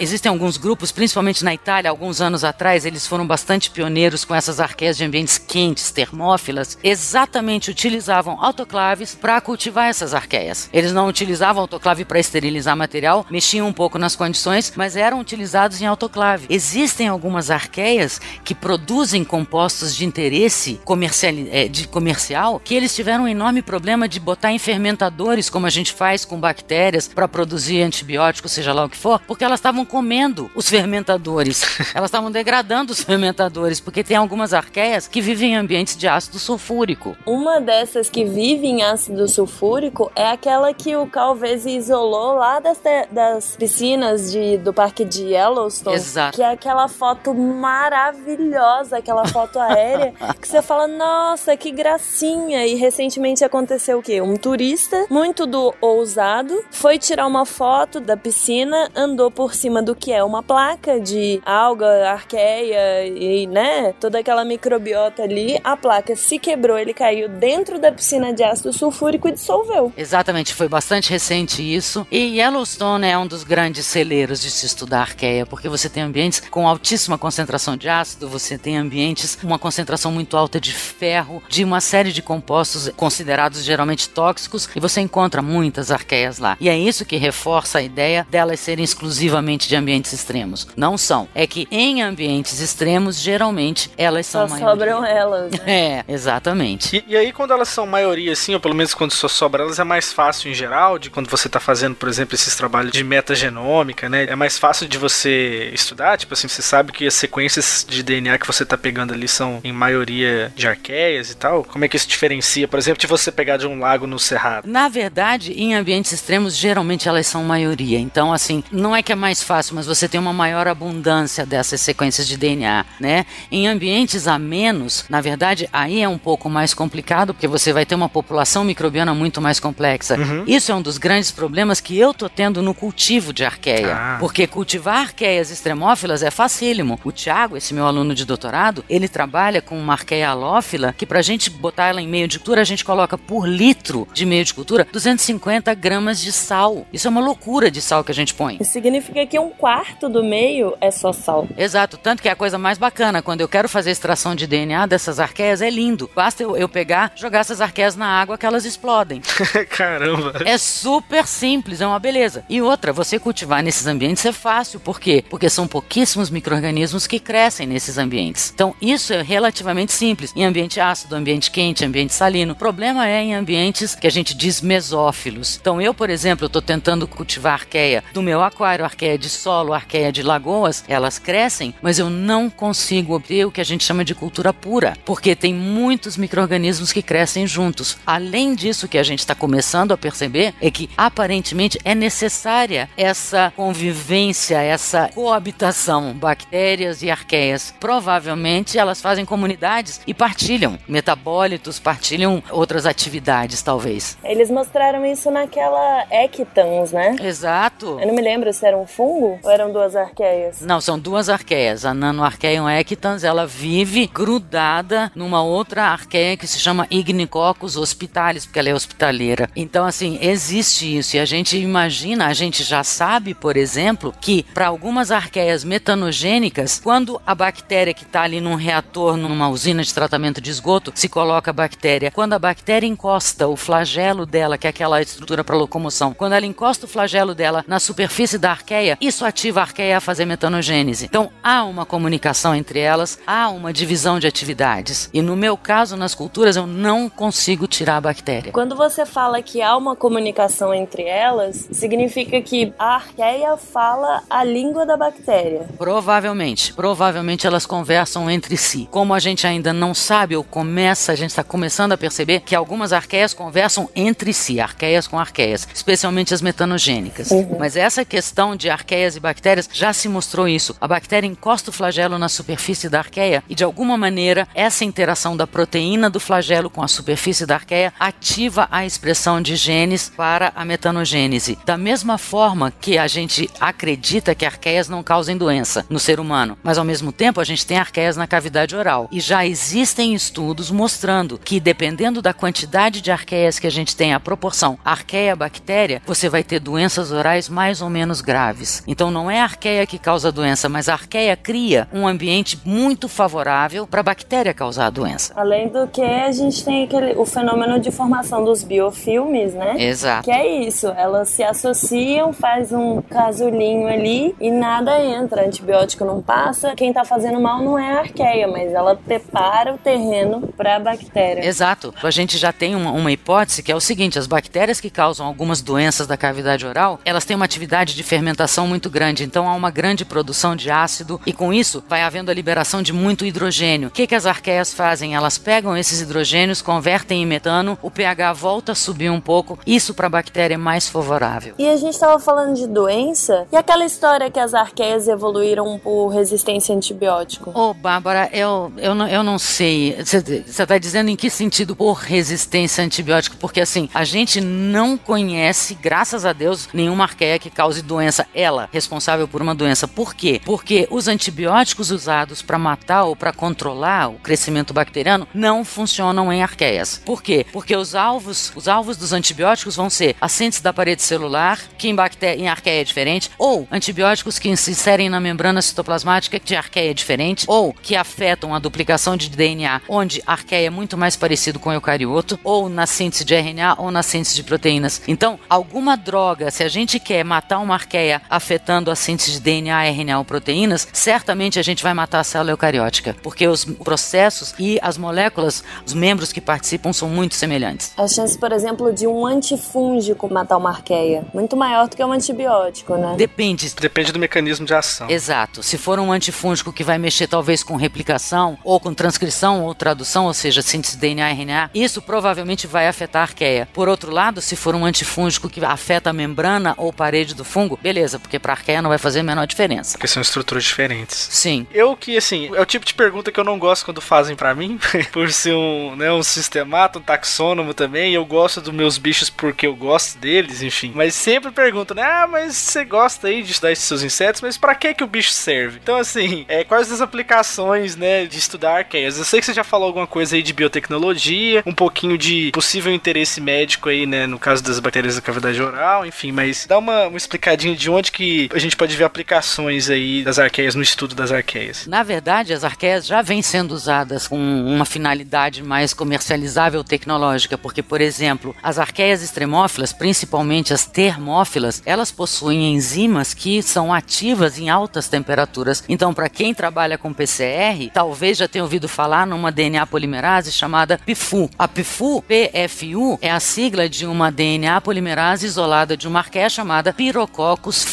[0.00, 4.60] Existem alguns grupos, principalmente na Itália, alguns anos atrás, eles foram bastante pioneiros com essas
[4.60, 10.70] arqueias de ambientes quentes, termófilas, exatamente utilizavam autoclaves para cultivar essas arqueias.
[10.72, 15.82] Eles não utilizavam autoclave para esterilizar material, mexiam um pouco nas condições, mas eram utilizados
[15.82, 16.46] em autoclave.
[16.48, 21.32] Existem algumas arqueias que produzem compostos de interesse comercial,
[21.68, 25.92] de comercial que eles tiveram um enorme problema de botar em fermentadores, como a gente
[25.92, 30.27] faz com bactérias, para produzir antibióticos, seja lá o que for, porque elas estavam comendo
[30.54, 31.62] os fermentadores.
[31.94, 36.38] elas estavam degradando os fermentadores, porque tem algumas arqueias que vivem em ambientes de ácido
[36.38, 37.16] sulfúrico.
[37.26, 42.80] Uma dessas que vive em ácido sulfúrico é aquela que o Calvese isolou lá das,
[43.10, 45.96] das piscinas de, do parque de Yellowstone.
[45.96, 46.36] Exato.
[46.36, 52.66] Que é aquela foto maravilhosa, aquela foto aérea, que você fala, nossa, que gracinha.
[52.66, 54.20] E recentemente aconteceu o quê?
[54.20, 59.94] Um turista, muito do ousado, foi tirar uma foto da piscina, andou por cima do
[59.94, 65.60] que é uma placa de alga, arqueia e, né, toda aquela microbiota ali.
[65.62, 69.92] A placa se quebrou, ele caiu dentro da piscina de ácido sulfúrico e dissolveu.
[69.96, 72.06] Exatamente, foi bastante recente isso.
[72.10, 76.40] E Yellowstone é um dos grandes celeiros de se estudar arqueia, porque você tem ambientes
[76.50, 81.42] com altíssima concentração de ácido, você tem ambientes com uma concentração muito alta de ferro,
[81.48, 86.56] de uma série de compostos considerados geralmente tóxicos, e você encontra muitas arqueias lá.
[86.60, 90.66] E é isso que reforça a ideia delas serem exclusivamente de ambientes extremos.
[90.76, 91.28] Não são.
[91.34, 95.52] É que em ambientes extremos, geralmente, elas são Só sobram elas.
[95.52, 95.58] Né?
[95.78, 96.96] É, exatamente.
[96.96, 99.78] E, e, aí, quando elas são maioria, assim, ou pelo menos quando só sobra elas,
[99.78, 103.04] é mais fácil em geral, de quando você está fazendo, por exemplo, esses trabalhos de
[103.04, 104.24] metagenômica, né?
[104.24, 108.38] É mais fácil de você estudar, tipo assim, você sabe que as sequências de DNA
[108.38, 111.64] que você está pegando ali são em maioria de arqueias e tal.
[111.64, 114.66] Como é que isso diferencia, por exemplo, de você pegar de um lago no cerrado?
[114.68, 117.98] Na verdade, em ambientes extremos, geralmente elas são maioria.
[117.98, 121.80] Então, assim, não é que é mais fácil, mas você tem uma maior abundância dessas
[121.80, 123.26] sequências de DNA, né?
[123.50, 127.84] Em ambientes a menos, na verdade, aí é um pouco mais complicado, porque você vai
[127.86, 130.16] ter uma população microbiana muito mais complexa.
[130.16, 130.44] Uhum.
[130.46, 133.94] Isso é um dos grandes problemas que eu tô tendo no cultivo de arqueia.
[133.94, 134.16] Ah.
[134.20, 136.98] Porque cultivar arqueias extremófilas é facílimo.
[137.04, 141.22] O Tiago, esse meu aluno de doutorado, ele trabalha com uma arqueia halófila que pra
[141.22, 144.52] gente botar ela em meio de cultura, a gente coloca por litro de meio de
[144.54, 146.86] cultura 250 gramas de sal.
[146.92, 148.58] Isso é uma loucura de sal que a gente põe.
[148.60, 149.77] Isso significa que um quarto
[150.10, 151.46] do meio é só sal.
[151.56, 154.86] Exato, tanto que é a coisa mais bacana, quando eu quero fazer extração de DNA
[154.86, 156.10] dessas arqueias, é lindo.
[156.14, 159.20] Basta eu, eu pegar, jogar essas arqueias na água que elas explodem.
[159.70, 160.42] Caramba.
[160.44, 162.44] É super simples, é uma beleza.
[162.48, 164.80] E outra, você cultivar nesses ambientes é fácil.
[164.80, 165.24] Por quê?
[165.28, 168.52] Porque são pouquíssimos micro-organismos que crescem nesses ambientes.
[168.54, 170.32] Então, isso é relativamente simples.
[170.34, 172.52] Em ambiente ácido, ambiente quente, ambiente salino.
[172.52, 175.58] O problema é em ambientes que a gente diz mesófilos.
[175.60, 180.12] Então, eu, por exemplo, estou tentando cultivar arqueia do meu aquário, arqueia de solo, arqueia
[180.12, 180.84] de lagoas.
[180.88, 184.96] Elas crescem, mas eu não consigo obter o que a gente chama de cultura pura,
[185.04, 187.98] porque tem muitos micro-organismos que crescem juntos.
[188.06, 192.88] Além disso, o que a gente está começando a perceber é que aparentemente é necessária
[192.96, 197.74] essa convivência, essa coabitação, bactérias e arqueias.
[197.78, 204.18] Provavelmente elas fazem comunidades e partilham metabólitos, partilham outras atividades, talvez.
[204.24, 207.16] Eles mostraram isso naquela Ectans, né?
[207.22, 207.98] Exato.
[208.00, 210.60] Eu não me lembro se era um fungo ou eram duas arqueias.
[210.60, 211.84] Não, são duas arqueias.
[211.84, 218.58] A Nanoarcheion ectans, ela vive grudada numa outra arqueia que se chama Ignicoccus hospitalis, porque
[218.58, 219.50] ela é hospitaleira.
[219.56, 221.16] Então, assim, existe isso.
[221.16, 226.80] E a gente imagina, a gente já sabe, por exemplo, que para algumas arqueias metanogênicas,
[226.82, 231.08] quando a bactéria que está ali num reator, numa usina de tratamento de esgoto, se
[231.08, 235.56] coloca a bactéria, quando a bactéria encosta o flagelo dela, que é aquela estrutura para
[235.56, 239.96] locomoção, quando ela encosta o flagelo dela na superfície da arqueia, isso ativa a arqueia
[239.96, 241.06] a fazer metanogênese.
[241.06, 245.08] Então, há uma comunicação entre elas, há uma divisão de atividades.
[245.12, 248.52] E no meu caso, nas culturas, eu não consigo tirar a bactéria.
[248.52, 254.44] Quando você fala que há uma comunicação entre elas, significa que a arqueia fala a
[254.44, 255.66] língua da bactéria.
[255.78, 258.88] Provavelmente, provavelmente elas conversam entre si.
[258.90, 262.54] Como a gente ainda não sabe ou começa, a gente está começando a perceber que
[262.54, 267.30] algumas arqueias conversam entre si, arqueias com arqueias, especialmente as metanogênicas.
[267.58, 269.37] Mas essa questão de arqueias e bactérias
[269.72, 270.76] já se mostrou isso.
[270.80, 275.36] A bactéria encosta o flagelo na superfície da arqueia e de alguma maneira essa interação
[275.36, 280.52] da proteína do flagelo com a superfície da arqueia ativa a expressão de genes para
[280.54, 281.58] a metanogênese.
[281.64, 286.58] Da mesma forma que a gente acredita que arqueias não causem doença no ser humano,
[286.62, 289.08] mas ao mesmo tempo a gente tem arqueias na cavidade oral.
[289.10, 294.12] E já existem estudos mostrando que dependendo da quantidade de arqueias que a gente tem,
[294.12, 298.82] a proporção arqueia-bactéria, você vai ter doenças orais mais ou menos graves.
[298.86, 302.58] Então não é a arqueia que causa a doença, mas a arqueia cria um ambiente
[302.64, 305.32] muito favorável para a bactéria causar a doença.
[305.36, 309.76] Além do que, a gente tem aquele, o fenômeno de formação dos biofilmes, né?
[309.78, 310.24] Exato.
[310.24, 316.22] Que é isso, elas se associam, faz um casulinho ali e nada entra, antibiótico não
[316.22, 316.74] passa.
[316.74, 320.80] Quem tá fazendo mal não é a arqueia, mas ela prepara o terreno para a
[320.80, 321.44] bactéria.
[321.44, 321.94] Exato.
[322.02, 325.26] A gente já tem uma, uma hipótese que é o seguinte: as bactérias que causam
[325.26, 329.54] algumas doenças da cavidade oral, elas têm uma atividade de fermentação muito grande, então há
[329.54, 333.88] uma grande produção de ácido e com isso vai havendo a liberação de muito hidrogênio.
[333.88, 335.14] O que, que as arqueias fazem?
[335.14, 339.94] Elas pegam esses hidrogênios, convertem em metano, o pH volta a subir um pouco, isso
[339.94, 341.54] para a bactéria é mais favorável.
[341.58, 346.08] E a gente tava falando de doença, e aquela história que as arqueias evoluíram por
[346.08, 347.50] resistência a antibiótico?
[347.54, 349.96] Ô, Bárbara, eu, eu, não, eu não sei.
[350.02, 353.36] Você está dizendo em que sentido por resistência a antibiótico?
[353.36, 358.26] Porque, assim, a gente não conhece, graças a Deus, nenhuma arqueia que cause doença.
[358.34, 358.97] Ela, responsável
[359.28, 359.86] por uma doença.
[359.86, 360.40] Por quê?
[360.44, 366.42] Porque os antibióticos usados para matar ou para controlar o crescimento bacteriano não funcionam em
[366.42, 367.00] arqueias.
[367.04, 367.46] Por quê?
[367.52, 371.94] Porque os alvos, os alvos dos antibióticos vão ser assentes da parede celular, que em,
[371.94, 376.56] bactéria, em arqueia é diferente, ou antibióticos que se inserem na membrana citoplasmática, que de
[376.56, 381.16] arqueia é diferente, ou que afetam a duplicação de DNA, onde arqueia é muito mais
[381.16, 385.02] parecido com eucarioto, ou na síntese de RNA ou na síntese de proteínas.
[385.06, 389.88] Então, alguma droga, se a gente quer matar uma arqueia afetando a síntese de DNA,
[389.90, 394.78] RNA ou proteínas, certamente a gente vai matar a célula eucariótica, porque os processos e
[394.82, 397.92] as moléculas, os membros que participam são muito semelhantes.
[397.96, 402.12] A chance, por exemplo, de um antifúngico matar uma arqueia, muito maior do que um
[402.12, 403.14] antibiótico, né?
[403.16, 403.72] Depende.
[403.80, 405.10] Depende do mecanismo de ação.
[405.10, 405.62] Exato.
[405.62, 410.26] Se for um antifúngico que vai mexer talvez com replicação, ou com transcrição ou tradução,
[410.26, 413.68] ou seja, síntese de DNA RNA, isso provavelmente vai afetar a arqueia.
[413.72, 417.78] Por outro lado, se for um antifúngico que afeta a membrana ou parede do fungo,
[417.82, 419.98] beleza, porque para a arqueia arqueia não vai fazer a menor diferença.
[419.98, 421.28] Porque são estruturas diferentes.
[421.30, 421.66] Sim.
[421.72, 424.54] Eu que, assim, é o tipo de pergunta que eu não gosto quando fazem pra
[424.54, 424.78] mim,
[425.12, 429.66] por ser um, né, um sistemata, um taxônomo também, eu gosto dos meus bichos porque
[429.66, 430.92] eu gosto deles, enfim.
[430.94, 434.56] Mas sempre perguntam, né, ah, mas você gosta aí de estudar esses seus insetos, mas
[434.56, 435.78] pra que que o bicho serve?
[435.82, 439.18] Então, assim, é, quais as aplicações, né, de estudar arqueias?
[439.18, 442.92] Eu sei que você já falou alguma coisa aí de biotecnologia, um pouquinho de possível
[442.92, 447.06] interesse médico aí, né, no caso das bactérias da cavidade oral, enfim, mas dá uma,
[447.06, 451.14] uma explicadinha de onde que a gente pode ver aplicações aí das arqueias no estudo
[451.14, 451.86] das arqueias.
[451.86, 457.82] Na verdade, as arqueias já vêm sendo usadas com uma finalidade mais comercializável tecnológica, porque,
[457.82, 464.68] por exemplo, as arqueias extremófilas, principalmente as termófilas, elas possuem enzimas que são ativas em
[464.68, 465.84] altas temperaturas.
[465.88, 470.98] Então, para quem trabalha com PCR, talvez já tenha ouvido falar numa DNA polimerase chamada
[470.98, 471.50] PIFU.
[471.58, 476.92] A PIFU, PFU, é a sigla de uma DNA polimerase isolada de uma arqueia chamada
[476.92, 477.84] Pirococcus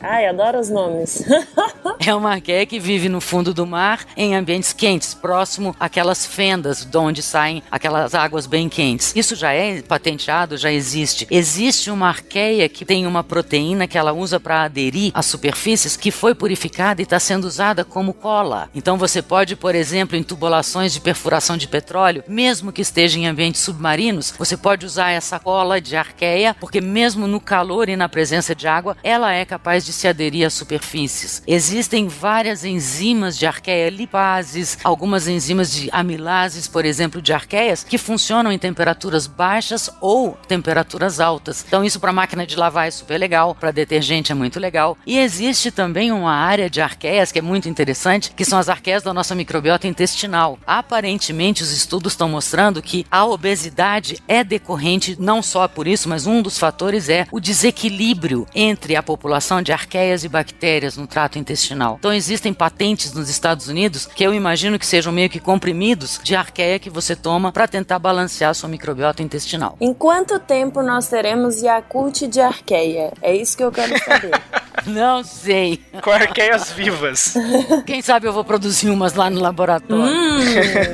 [0.00, 1.22] Ai, adoro os nomes.
[2.10, 6.82] É uma arqueia que vive no fundo do mar em ambientes quentes, próximo àquelas fendas
[6.84, 9.12] de onde saem aquelas águas bem quentes.
[9.14, 11.26] Isso já é patenteado, já existe.
[11.30, 16.10] Existe uma arqueia que tem uma proteína que ela usa para aderir às superfícies que
[16.10, 18.70] foi purificada e está sendo usada como cola.
[18.74, 23.26] Então você pode, por exemplo, em tubulações de perfuração de petróleo, mesmo que esteja em
[23.26, 28.08] ambientes submarinos, você pode usar essa cola de arqueia, porque mesmo no calor e na
[28.08, 31.42] presença de água, ela é capaz de se aderir às superfícies.
[31.46, 37.98] Existem várias enzimas de arqueia, lipases, algumas enzimas de amilases, por exemplo, de arqueias, que
[37.98, 41.64] funcionam em temperaturas baixas ou temperaturas altas.
[41.66, 44.96] Então isso para máquina de lavar é super legal, para detergente é muito legal.
[45.04, 49.02] E existe também uma área de arqueias que é muito interessante, que são as arqueias
[49.02, 50.58] da nossa microbiota intestinal.
[50.66, 56.26] Aparentemente os estudos estão mostrando que a obesidade é decorrente não só por isso, mas
[56.26, 61.38] um dos fatores é o desequilíbrio entre a população de arqueias e bactérias no trato
[61.38, 61.79] intestinal.
[61.98, 66.34] Então existem patentes nos Estados Unidos que eu imagino que sejam meio que comprimidos de
[66.34, 69.76] arqueia que você toma para tentar balancear a sua microbiota intestinal.
[69.80, 73.12] em quanto tempo nós teremos Yakult de arqueia?
[73.22, 74.32] É isso que eu quero saber.
[74.86, 75.80] Não sei.
[76.02, 77.34] Com arqueias vivas.
[77.86, 80.14] Quem sabe eu vou produzir umas lá no laboratório.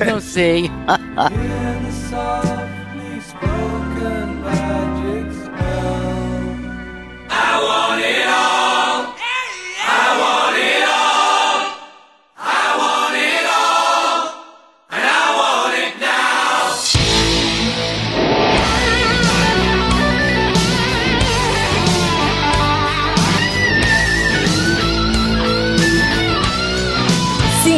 [0.07, 0.71] Não sei.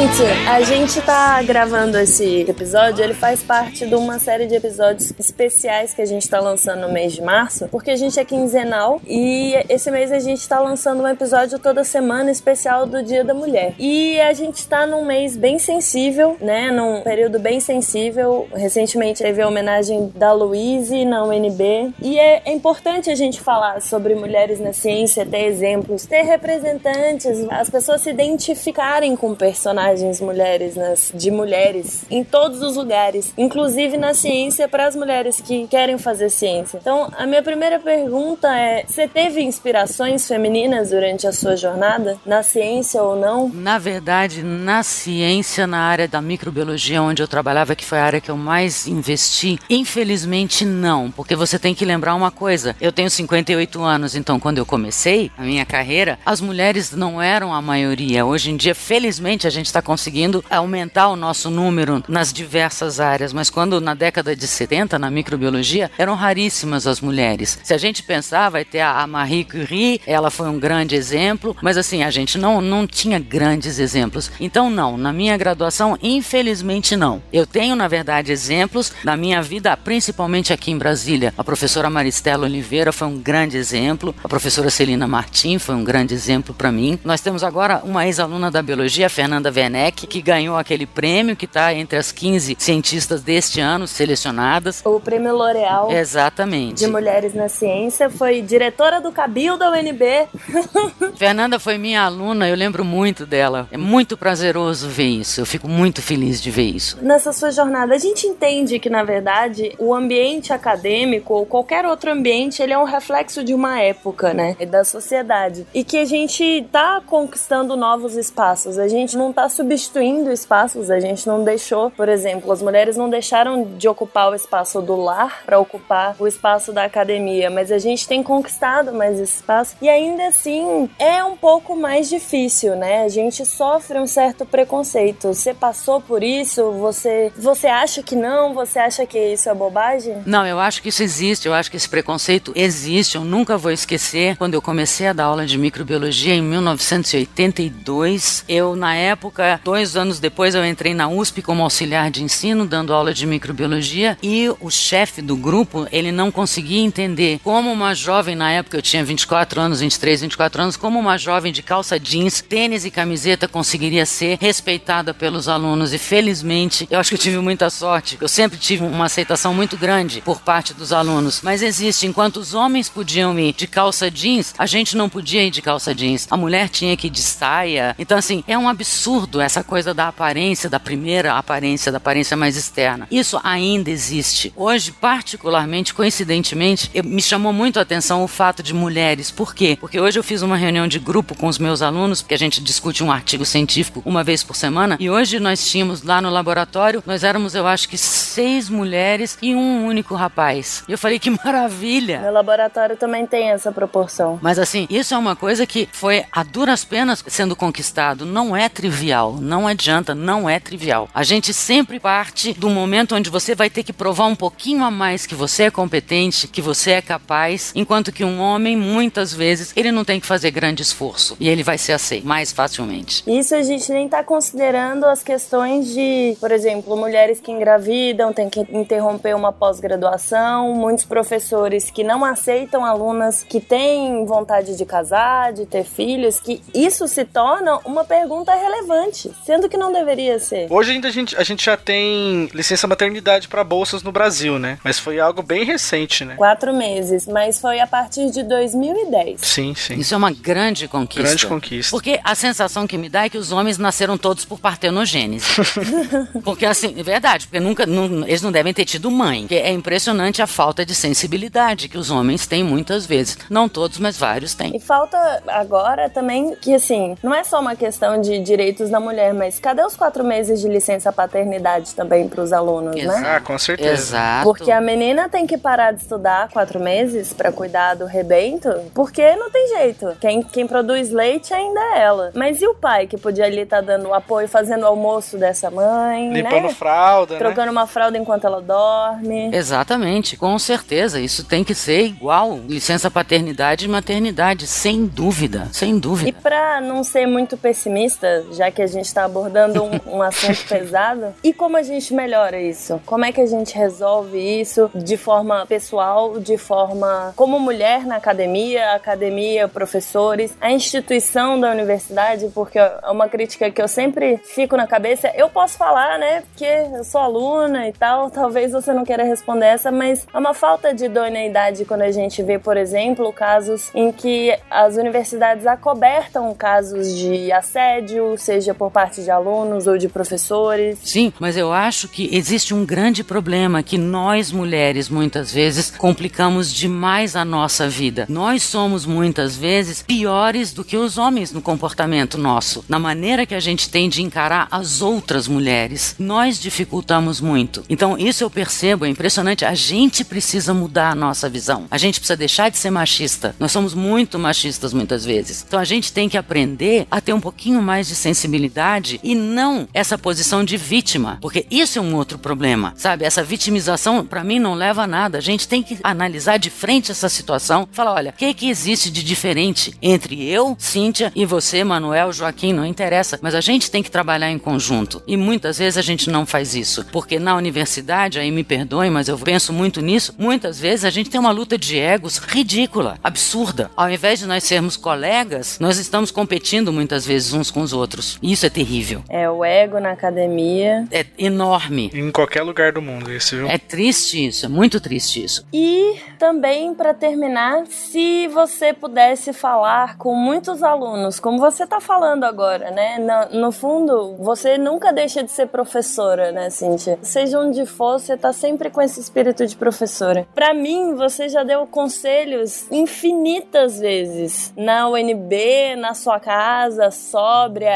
[0.08, 5.12] Cíntia, a gente tá gravando esse episódio, ele faz parte de uma série de episódios
[5.18, 9.00] especiais que a gente tá lançando no mês de março, porque a gente é quinzenal
[9.06, 13.34] e esse mês a gente tá lançando um episódio toda semana especial do Dia da
[13.34, 13.74] Mulher.
[13.78, 16.70] E a gente tá num mês bem sensível, né?
[16.70, 18.48] Num período bem sensível.
[18.54, 21.92] Recentemente teve a homenagem da Louise na UNB.
[22.00, 27.46] E é, é importante a gente falar sobre mulheres na ciência, ter exemplos, ter representantes,
[27.50, 33.96] as pessoas se identificarem com personagens mulheres nas, de mulheres em todos os lugares, inclusive
[33.96, 36.78] na ciência para as mulheres que querem fazer ciência.
[36.80, 42.42] Então, a minha primeira pergunta é: você teve inspirações femininas durante a sua jornada, na
[42.42, 43.48] ciência ou não?
[43.48, 48.20] Na verdade, na ciência, na área da microbiologia, onde eu trabalhava, que foi a área
[48.20, 53.10] que eu mais investi, infelizmente não, porque você tem que lembrar uma coisa: eu tenho
[53.10, 58.24] 58 anos, então quando eu comecei a minha carreira, as mulheres não eram a maioria.
[58.24, 63.32] Hoje em dia, felizmente, a gente está conseguindo aumentar o nosso número nas diversas áreas,
[63.32, 67.58] mas quando na década de 70, na microbiologia, eram raríssimas as mulheres.
[67.64, 71.78] Se a gente pensar, vai ter a Marie Curie, ela foi um grande exemplo, mas
[71.78, 74.30] assim, a gente não, não tinha grandes exemplos.
[74.38, 77.22] Então, não, na minha graduação, infelizmente não.
[77.32, 81.32] Eu tenho, na verdade, exemplos da minha vida, principalmente aqui em Brasília.
[81.38, 86.12] A professora Maristela Oliveira foi um grande exemplo, a professora Celina Martim foi um grande
[86.12, 86.98] exemplo para mim.
[87.02, 91.72] Nós temos agora uma ex-aluna da biologia, Fernanda Werneck, que ganhou aquele prêmio que está
[91.72, 94.82] entre as 15 cientistas deste ano selecionadas.
[94.84, 96.84] O prêmio L'Oréal Exatamente.
[96.84, 100.28] de Mulheres na Ciência foi diretora do Cabil da UNB.
[101.16, 103.68] Fernanda foi minha aluna, eu lembro muito dela.
[103.70, 105.40] É muito prazeroso ver isso.
[105.40, 106.98] Eu fico muito feliz de ver isso.
[107.00, 112.10] Nessa sua jornada, a gente entende que, na verdade, o ambiente acadêmico ou qualquer outro
[112.10, 114.56] ambiente, ele é um reflexo de uma época, né?
[114.58, 115.66] E da sociedade.
[115.72, 118.78] E que a gente tá conquistando novos espaços.
[118.78, 123.10] A gente não tá substituindo espaços, a gente não deixou, por exemplo, as mulheres não
[123.10, 127.78] deixaram de ocupar o espaço do lar para ocupar o espaço da academia, mas a
[127.78, 133.04] gente tem conquistado mais esse espaço e ainda assim é um pouco mais difícil, né?
[133.04, 135.34] A gente sofre um certo preconceito.
[135.34, 136.70] Você passou por isso?
[136.72, 138.54] Você você acha que não?
[138.54, 140.22] Você acha que isso é bobagem?
[140.24, 141.46] Não, eu acho que isso existe.
[141.46, 143.16] Eu acho que esse preconceito existe.
[143.16, 148.44] Eu nunca vou esquecer quando eu comecei a dar aula de microbiologia em 1982.
[148.48, 152.92] Eu na época, dois anos depois, eu entrei na USP como auxiliar de ensino dando
[152.92, 158.34] aula de microbiologia e o chefe do grupo ele não conseguia entender como uma jovem
[158.34, 162.40] na época eu tinha 24 anos, 23, 24 anos, como uma jovem de calça jeans,
[162.40, 165.92] tênis e camiseta conseguiria ser respeitada pelos alunos.
[165.92, 168.18] E felizmente, eu acho que eu tive muita sorte.
[168.20, 171.40] Eu sempre tive uma aceitação muito grande por parte dos alunos.
[171.42, 175.50] Mas existe, enquanto os homens podiam ir de calça jeans, a gente não podia ir
[175.50, 176.26] de calça jeans.
[176.30, 177.94] A mulher tinha que ir de saia.
[177.98, 182.56] Então, assim, é um absurdo essa coisa da aparência, da primeira aparência, da aparência mais
[182.56, 183.06] externa.
[183.10, 184.52] Isso ainda existe.
[184.56, 189.30] Hoje, particularmente, coincidentemente, me chamou muito a atenção o fato de mulheres.
[189.30, 189.76] Por quê?
[189.80, 192.62] Porque hoje eu fiz uma reunião de grupo com os meus alunos, porque a gente
[192.62, 197.02] discute um artigo científico uma vez por semana, e hoje nós tínhamos lá no laboratório,
[197.06, 200.84] nós éramos, eu acho que, seis mulheres e um único rapaz.
[200.88, 202.20] E eu falei, que maravilha!
[202.20, 204.38] Meu laboratório também tem essa proporção.
[204.42, 208.24] Mas assim, isso é uma coisa que foi a duras penas sendo conquistado.
[208.24, 211.08] Não é trivial, não adianta, não é trivial.
[211.14, 214.90] A gente sempre parte do momento onde você vai ter que provar um pouquinho a
[214.90, 219.72] mais que você é competente, que você é capaz, enquanto que um homem, muitas vezes,
[219.76, 223.22] ele não tem que fazer grande esforço e ele vai ser aceito mais facilmente.
[223.26, 228.48] Isso a gente nem está considerando as questões de, por exemplo, mulheres que engravidam, tem
[228.48, 235.52] que interromper uma pós-graduação, muitos professores que não aceitam alunas que têm vontade de casar,
[235.52, 240.66] de ter filhos, que isso se torna uma pergunta relevante, sendo que não deveria ser.
[240.70, 244.78] Hoje ainda a gente, a gente já tem licença maternidade para bolsas no Brasil, né?
[244.84, 246.36] Mas foi algo bem recente, né?
[246.36, 249.40] Quatro meses, mas foi a partir de 2010.
[249.40, 249.94] Sim, sim.
[249.94, 251.22] Isso é uma grande conquista.
[251.22, 251.90] Grande conquista.
[251.90, 255.46] Porque a sensação que me dá é que os homens nasceram todos por partenogênese.
[256.44, 259.40] porque assim, é verdade, porque nunca, não, eles não devem ter tido mãe.
[259.42, 263.38] Porque é impressionante a falta de sensibilidade que os homens têm muitas vezes.
[263.48, 264.76] Não todos, mas vários têm.
[264.76, 269.07] E falta agora também que assim, não é só uma questão de direitos da mulher,
[269.34, 273.20] mas cadê os quatro meses de licença paternidade também para os alunos, Exato.
[273.20, 273.36] né?
[273.36, 273.92] Ah, com certeza.
[273.92, 274.44] Exato.
[274.44, 279.34] Porque a menina tem que parar de estudar quatro meses para cuidar do rebento, porque
[279.36, 280.16] não tem jeito.
[280.20, 282.30] Quem, quem produz leite ainda é ela.
[282.34, 286.32] Mas e o pai que podia ali estar dando apoio, fazendo o almoço dessa mãe,
[286.32, 286.68] Limpando né?
[286.74, 287.38] fralda, né?
[287.38, 289.50] Trocando uma fralda enquanto ela dorme.
[289.54, 291.20] Exatamente, com certeza.
[291.20, 292.58] Isso tem que ser igual.
[292.68, 296.38] Licença paternidade e maternidade, sem dúvida, sem E dúvida.
[296.42, 301.34] pra não ser muito pessimista, já que a gente tá abordando um, um assunto pesado,
[301.42, 303.00] e como a gente melhora isso?
[303.06, 308.16] Como é que a gente resolve isso de forma pessoal, de forma como mulher na
[308.16, 314.76] academia, academia, professores, a instituição da universidade, porque é uma crítica que eu sempre fico
[314.76, 315.32] na cabeça.
[315.34, 316.42] Eu posso falar, né?
[316.42, 320.54] Porque eu sou aluna e tal, talvez você não queira responder essa, mas é uma
[320.54, 326.54] falta de idoneidade quando a gente vê, por exemplo, casos em que as universidades acobertam
[326.54, 330.98] casos de assédio, seja por parte de alunos ou de professores.
[331.02, 336.72] Sim, mas eu acho que existe um grande problema que nós mulheres muitas vezes complicamos
[336.72, 338.26] demais a nossa vida.
[338.28, 343.54] Nós somos muitas vezes piores do que os homens no comportamento nosso, na maneira que
[343.54, 346.14] a gente tem de encarar as outras mulheres.
[346.18, 347.84] Nós dificultamos muito.
[347.88, 349.64] Então, isso eu percebo, é impressionante.
[349.64, 351.86] A gente precisa mudar a nossa visão.
[351.90, 353.54] A gente precisa deixar de ser machista.
[353.58, 355.64] Nós somos muito machistas muitas vezes.
[355.66, 358.77] Então, a gente tem que aprender a ter um pouquinho mais de sensibilidade
[359.22, 363.24] e não essa posição de vítima, porque isso é um outro problema, sabe?
[363.24, 365.38] Essa vitimização, para mim, não leva a nada.
[365.38, 369.10] A gente tem que analisar de frente essa situação, falar, olha, o que que existe
[369.10, 374.02] de diferente entre eu, Cíntia, e você, Manuel, Joaquim, não interessa, mas a gente tem
[374.02, 375.22] que trabalhar em conjunto.
[375.26, 379.28] E muitas vezes a gente não faz isso, porque na universidade, aí me perdoem, mas
[379.28, 383.90] eu penso muito nisso, muitas vezes a gente tem uma luta de egos ridícula, absurda.
[383.96, 388.38] Ao invés de nós sermos colegas, nós estamos competindo muitas vezes uns com os outros.
[388.42, 389.22] Isso é terrível.
[389.28, 391.06] É o ego na academia.
[391.10, 392.10] É enorme.
[392.14, 393.68] Em qualquer lugar do mundo, isso, viu?
[393.68, 395.64] É triste isso, é muito triste isso.
[395.72, 402.44] E também, para terminar, se você pudesse falar com muitos alunos, como você tá falando
[402.44, 403.18] agora, né?
[403.18, 407.18] No, no fundo, você nunca deixa de ser professora, né, Cíntia?
[407.22, 410.46] Seja onde for, você tá sempre com esse espírito de professora.
[410.54, 417.90] Para mim, você já deu conselhos infinitas vezes na UNB, na sua casa, sóbria,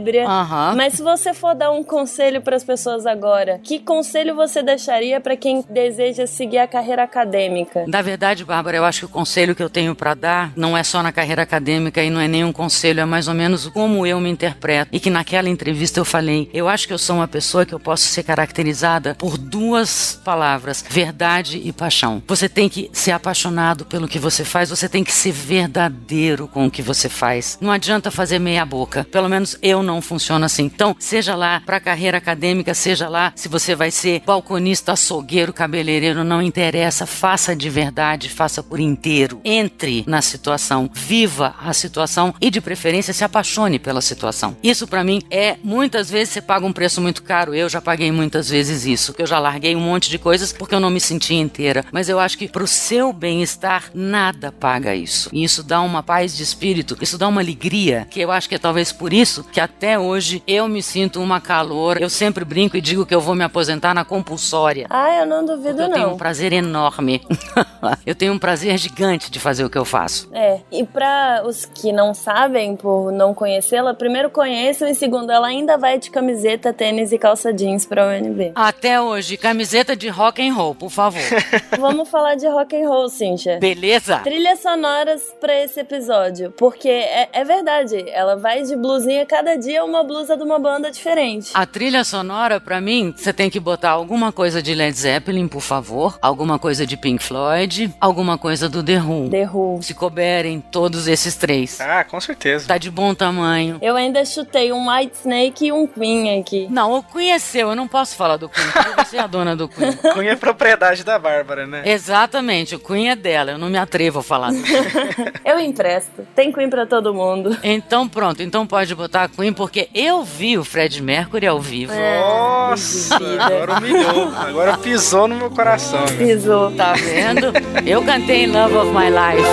[0.00, 0.26] ébria.
[0.26, 0.74] Aham.
[0.76, 5.20] Mas se você for dar um conselho para as pessoas agora, que conselho você deixaria
[5.20, 7.84] para quem deseja seguir a carreira acadêmica?
[7.86, 10.82] Na verdade, Bárbara, eu acho que o conselho que eu tenho pra dar não é
[10.82, 14.20] só na carreira acadêmica e não é nenhum conselho, é mais ou menos como eu
[14.20, 14.90] me interpreto.
[14.92, 17.80] E que naquela entrevista eu falei, eu acho que eu sou uma pessoa que eu
[17.80, 22.22] posso ser caracterizada por duas palavras, verdade e paixão.
[22.26, 26.66] Você tem que ser apaixonado pelo que você faz, você tem que ser verdadeiro com
[26.66, 27.58] o que você faz.
[27.60, 29.06] Não adianta fazer meia boca.
[29.10, 30.64] Pelo menos eu não funciono assim.
[30.64, 36.22] Então, seja lá pra carreira acadêmica, seja lá se você vai ser balconista, açougueiro, cabeleireiro,
[36.22, 39.40] não interessa, faça de verdade, faça por inteiro.
[39.42, 44.56] Entre na situação, viva a situação e de preferência se apaixone pela situação.
[44.62, 47.54] Isso pra mim é muitas vezes você paga um preço muito caro.
[47.54, 49.14] Eu já paguei muitas vezes isso.
[49.18, 51.84] Eu já larguei um monte de coisas porque eu não me sentia inteira.
[51.92, 55.30] Mas eu acho que pro seu bem-estar nada paga isso.
[55.32, 58.54] E isso dá uma paz de espírito, isso dá uma alegria que eu acho que
[58.54, 62.00] é talvez por isso que até hoje eu me sinto uma calor.
[62.00, 64.86] Eu sempre brinco e digo que eu vou me aposentar na compulsória.
[64.90, 66.16] Ah, eu não duvido Porque eu tenho um não.
[66.16, 67.22] prazer enorme.
[68.04, 70.28] eu tenho um prazer gigante de fazer o que eu faço.
[70.32, 75.46] É, e pra os que não sabem, por não conhecê-la, primeiro conheçam e segundo, ela
[75.46, 78.52] ainda vai de camiseta, tênis e calça jeans pra UNB.
[78.54, 81.20] Até hoje, camiseta de rock and roll, por favor.
[81.78, 83.58] Vamos falar de rock and roll, Cíntia.
[83.58, 84.18] Beleza?
[84.18, 89.69] Trilhas sonoras pra esse episódio, porque é, é verdade, ela vai de blusinha, cada dia
[89.78, 91.50] uma blusa de uma banda diferente.
[91.54, 95.60] A trilha sonora, pra mim, você tem que botar alguma coisa de Led Zeppelin, por
[95.60, 99.30] favor, alguma coisa de Pink Floyd, alguma coisa do The Who.
[99.30, 99.82] The Who.
[99.82, 101.80] Se couberem todos esses três.
[101.80, 102.66] Ah, com certeza.
[102.66, 103.78] Tá de bom tamanho.
[103.82, 106.66] Eu ainda chutei um White Snake e um Queen aqui.
[106.70, 109.26] Não, o Queen é seu, eu não posso falar do Queen, porque você é a
[109.26, 109.92] dona do Queen.
[110.14, 111.82] Cunha é propriedade da Bárbara, né?
[111.84, 114.52] Exatamente, o Queen é dela, eu não me atrevo a falar.
[114.52, 115.32] do Queen.
[115.44, 116.26] Eu empresto.
[116.34, 117.56] Tem Queen pra todo mundo.
[117.62, 121.92] Então pronto, então pode botar a Queen, porque eu vi o Fred Mercury ao vivo.
[121.92, 123.44] Nossa, Vida.
[123.44, 124.32] agora humilhou.
[124.34, 126.00] Agora pisou no meu coração.
[126.00, 126.16] né?
[126.16, 126.70] Pisou.
[126.70, 127.52] Tá vendo?
[127.86, 129.46] Eu cantei Love of My Life.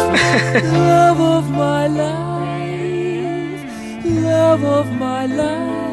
[0.78, 3.66] Love of my life,
[4.24, 5.87] love of my life.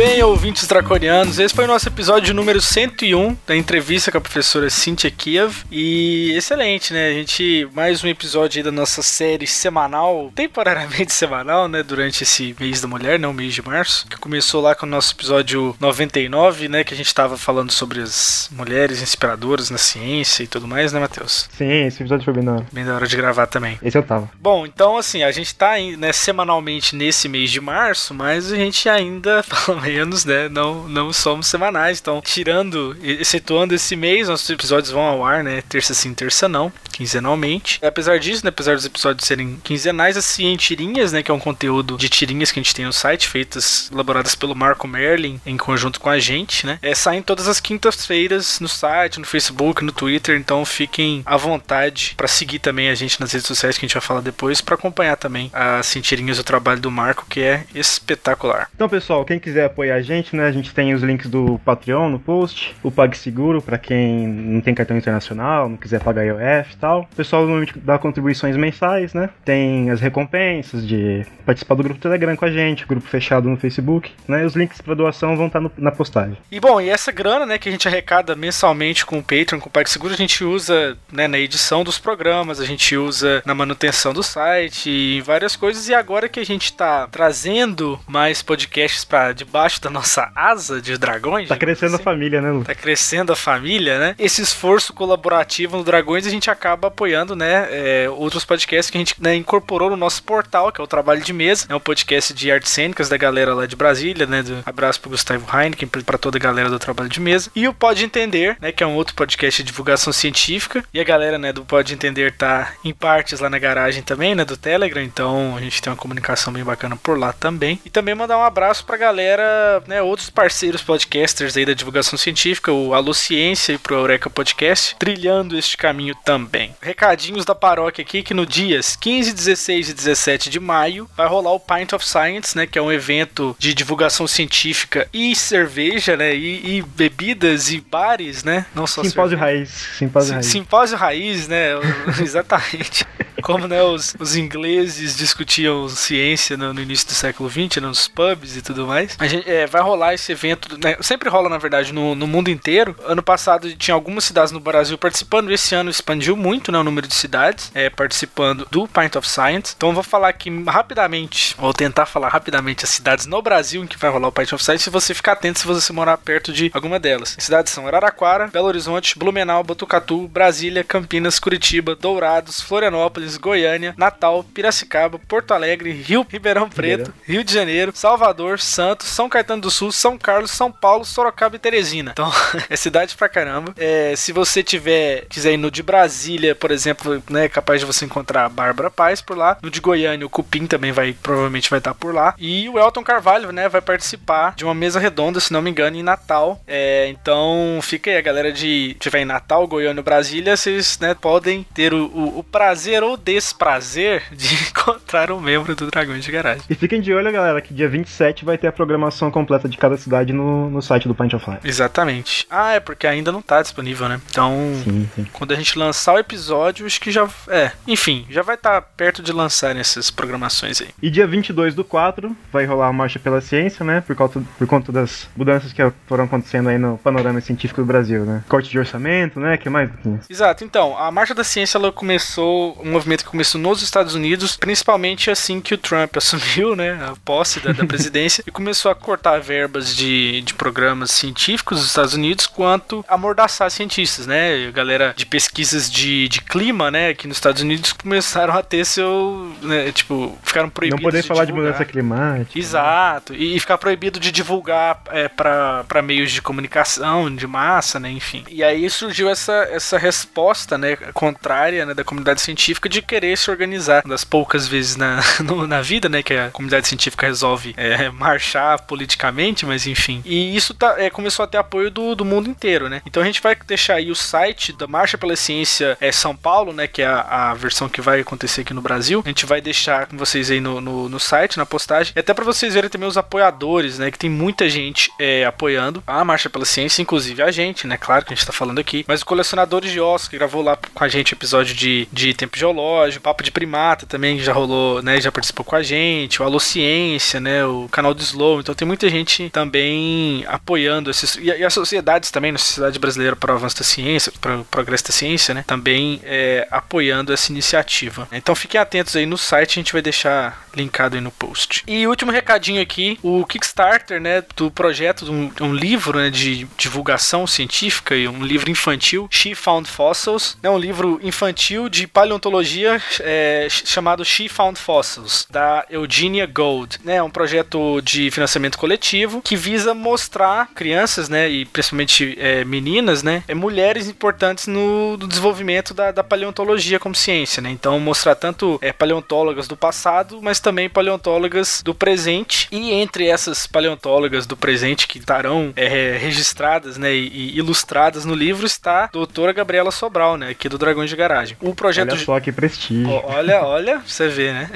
[0.00, 1.38] Bem, ouvintes draconianos.
[1.38, 5.62] Esse foi o nosso episódio número 101 da entrevista com a professora Cynthia Kiev.
[5.70, 7.08] E excelente, né?
[7.08, 11.82] A gente, mais um episódio aí da nossa série semanal, temporariamente semanal, né?
[11.82, 13.28] Durante esse mês da mulher, né?
[13.28, 14.06] O mês de março.
[14.06, 16.82] Que começou lá com o nosso episódio 99, né?
[16.82, 21.00] Que a gente tava falando sobre as mulheres inspiradoras na ciência e tudo mais, né,
[21.00, 21.46] Matheus?
[21.52, 22.66] Sim, esse episódio foi bem da hora.
[22.72, 23.78] Bem da hora de gravar também.
[23.82, 24.30] Esse eu tava.
[24.40, 28.88] Bom, então assim, a gente tá né, semanalmente nesse mês de março, mas a gente
[28.88, 29.89] ainda, pelo menos,
[30.24, 32.00] né, não, não somos semanais.
[32.00, 36.72] Então, tirando, excetuando esse mês, nossos episódios vão ao ar, né, terça sim, terça não,
[36.92, 37.78] quinzenalmente.
[37.82, 41.38] Apesar disso, né, apesar dos episódios serem quinzenais, assim, em tirinhas, né, que é um
[41.38, 45.56] conteúdo de tirinhas que a gente tem no site, feitas, elaboradas pelo Marco Merlin, em
[45.56, 49.92] conjunto com a gente, né, é, saem todas as quintas-feiras no site, no Facebook, no
[49.92, 53.88] Twitter, então fiquem à vontade para seguir também a gente nas redes sociais que a
[53.88, 57.64] gente vai falar depois, para acompanhar também as tirinhas do trabalho do Marco, que é
[57.74, 58.70] espetacular.
[58.74, 60.46] Então, pessoal, quem quiser apoiar a gente, né?
[60.46, 64.74] A gente tem os links do Patreon no post, o PagSeguro pra quem não tem
[64.74, 67.08] cartão internacional, não quiser pagar IOF e tal.
[67.10, 69.30] O pessoal dá contribuições mensais, né?
[69.42, 74.12] Tem as recompensas de participar do grupo Telegram com a gente, grupo fechado no Facebook,
[74.28, 74.44] né?
[74.44, 76.36] Os links pra doação vão estar no- na postagem.
[76.52, 79.68] E bom, e essa grana, né, que a gente arrecada mensalmente com o Patreon, com
[79.68, 84.12] o PagSeguro, a gente usa, né, na edição dos programas, a gente usa na manutenção
[84.12, 85.88] do site em várias coisas.
[85.88, 90.96] E agora que a gente tá trazendo mais podcasts pra debaixo da nossa asa de
[90.96, 92.64] dragões, Tá crescendo a assim, família, né, Lu?
[92.64, 94.14] Tá crescendo a família, né?
[94.18, 97.60] Esse esforço colaborativo no Dragões a gente acaba apoiando, né?
[97.70, 101.22] é, outros podcasts que a gente né, incorporou no nosso portal, que é o Trabalho
[101.22, 104.42] de Mesa, é um podcast de artes cênicas da galera lá de Brasília, né?
[104.42, 107.50] Do, abraço pro Gustavo Heineken, pra toda a galera do Trabalho de Mesa.
[107.54, 108.72] E o Pode Entender, né?
[108.72, 110.84] Que é um outro podcast de divulgação científica.
[110.92, 114.44] E a galera, né, do Pode Entender tá em partes lá na garagem também, né?
[114.44, 115.02] Do Telegram.
[115.02, 117.80] Então a gente tem uma comunicação bem bacana por lá também.
[117.84, 119.42] E também mandar um abraço pra galera,
[119.86, 120.02] né?
[120.02, 125.56] Outros parceiros podcasters aí da divulgação científica, o Alô Ciência e pro Eureka Podcast, trilhando
[125.56, 126.74] este caminho também.
[126.80, 131.52] Recadinhos da paróquia aqui que no dias 15, 16 e 17 de maio vai rolar
[131.52, 132.66] o Pint of Science, né?
[132.66, 136.34] Que é um evento de divulgação científica e cerveja, né?
[136.34, 138.66] E, e bebidas e bares, né?
[138.74, 139.44] Não só Simpósio cerveja.
[139.58, 139.70] raiz.
[139.98, 140.46] Simpósio Sim- raiz.
[140.46, 141.68] Simpósio raiz, né?
[142.22, 143.06] Exatamente.
[143.40, 148.08] como né, os, os ingleses discutiam ciência no, no início do século XX, né, nos
[148.08, 149.16] pubs e tudo mais.
[149.18, 152.50] A gente, é, vai rolar esse evento, né, sempre rola na verdade no, no mundo
[152.50, 152.96] inteiro.
[153.04, 157.06] Ano passado tinha algumas cidades no Brasil participando, esse ano expandiu muito né, o número
[157.06, 159.74] de cidades é, participando do Pint of Science.
[159.76, 163.98] Então vou falar aqui rapidamente, vou tentar falar rapidamente as cidades no Brasil em que
[163.98, 166.70] vai rolar o Pint of Science, se você ficar atento se você morar perto de
[166.72, 167.34] alguma delas.
[167.36, 174.44] As cidades são Araraquara, Belo Horizonte, Blumenau, Botucatu, Brasília, Campinas, Curitiba, Dourados, Florianópolis, Goiânia, Natal,
[174.44, 179.92] Piracicaba, Porto Alegre, Rio, Ribeirão Preto, Rio de Janeiro, Salvador, Santos, São Caetano do Sul,
[179.92, 182.12] São Carlos, São Paulo, Sorocaba e Teresina.
[182.12, 182.30] Então,
[182.68, 183.74] é cidade pra caramba.
[183.76, 187.86] É, se você tiver, quiser ir no de Brasília, por exemplo, né, é capaz de
[187.86, 189.58] você encontrar a Bárbara Paz por lá.
[189.62, 192.34] No de Goiânia, o Cupim também vai, provavelmente vai estar por lá.
[192.38, 195.96] E o Elton Carvalho, né, vai participar de uma mesa redonda, se não me engano,
[195.96, 196.62] em Natal.
[196.66, 201.66] É, então, fica aí, a galera de tiver em Natal, Goiânia, Brasília, vocês, né, podem
[201.74, 206.62] ter o, o, o prazer ou desprazer de encontrar um membro do Dragões de Garagem.
[206.68, 209.96] E fiquem de olho, galera, que dia 27 vai ter a programação completa de cada
[209.96, 211.66] cidade no, no site do Pint of Life.
[211.68, 212.46] Exatamente.
[212.50, 214.20] Ah, é porque ainda não tá disponível, né?
[214.30, 214.52] Então,
[214.82, 215.26] Sim, sim.
[215.32, 217.28] quando a gente lançar o episódio, acho que já.
[217.48, 220.88] É, enfim, já vai estar perto de lançar essas programações aí.
[221.02, 224.00] E dia 22 do 4 vai rolar a Marcha pela Ciência, né?
[224.00, 228.24] Por conta, por conta das mudanças que foram acontecendo aí no panorama científico do Brasil,
[228.24, 228.42] né?
[228.48, 229.56] Corte de orçamento, né?
[229.60, 229.90] que mais?
[230.28, 234.56] Exato, então, a Marcha da Ciência ela começou, um movimento que começou nos Estados Unidos,
[234.56, 238.94] principalmente assim que o Trump assumiu, né, a posse da, da presidência, e começou a
[238.94, 245.14] cortar verbas de, de programas científicos dos Estados Unidos, quanto amordaçar cientistas, né, a galera
[245.16, 249.92] de pesquisas de, de clima, né, aqui nos Estados Unidos começaram a ter seu, né,
[249.92, 251.72] tipo, ficaram Não proibidos poder falar de divulgar.
[251.72, 252.58] mudança climática.
[252.58, 258.44] Exato, e ficar proibido de divulgar é, para meios de comunicação, de massa, né, enfim.
[258.48, 263.50] E aí surgiu essa, essa resposta, né, contrária né, da comunidade científica de querer se
[263.50, 268.08] organizar das poucas vezes na, no- na vida, né, que a comunidade científica resolve é,
[268.12, 270.22] marchar politicamente, mas enfim.
[270.24, 273.02] E isso tá, é, começou a ter apoio do, do mundo inteiro, né.
[273.06, 276.72] Então a gente vai deixar aí o site da Marcha pela Ciência é, São Paulo,
[276.72, 279.22] né, que é a, a versão que vai acontecer aqui no Brasil.
[279.24, 282.32] A gente vai deixar com vocês aí no, no, no site, na postagem, e até
[282.34, 286.50] para vocês verem também os apoiadores, né, que tem muita gente é, apoiando a Marcha
[286.50, 289.26] pela Ciência, inclusive a gente, né, claro que a gente tá falando aqui, mas o
[289.26, 292.89] Colecionadores de Ossos, que gravou lá com a gente o episódio de, de Tempo Geológico,
[293.22, 297.40] Papo de Primata também, já rolou, né, já participou com a gente, o Alô Ciência,
[297.40, 301.74] né, o canal do Slow, então tem muita gente também apoiando esses, e, e as
[301.74, 305.54] sociedades também, na Sociedade Brasileira para o Avanço da Ciência, para o Progresso da Ciência,
[305.54, 308.28] né, também é, apoiando essa iniciativa.
[308.32, 311.82] Então fiquem atentos aí no site, a gente vai deixar linkado aí no post.
[311.86, 317.46] E último recadinho aqui, o Kickstarter, né, do projeto um, um livro né, de divulgação
[317.46, 322.79] científica e um livro infantil, She Found Fossils, é um livro infantil de paleontologia
[323.20, 326.98] é, ch- chamado She Found Fossils, da Eugenia Gold.
[327.04, 332.64] né, É um projeto de financiamento coletivo que visa mostrar crianças, né, e principalmente é,
[332.64, 337.70] meninas, né, é, mulheres importantes no, no desenvolvimento da, da paleontologia como ciência, né?
[337.70, 342.68] Então mostrar tanto é, paleontólogas do passado, mas também paleontólogas do presente.
[342.70, 348.34] E entre essas paleontólogas do presente que estarão é, registradas, né, e, e ilustradas no
[348.34, 351.56] livro está a doutora Gabriela Sobral, né, aqui do Dragões de Garagem.
[351.60, 353.10] O projeto Olha só que prestígio.
[353.24, 354.70] Olha, olha, pra você vê, né?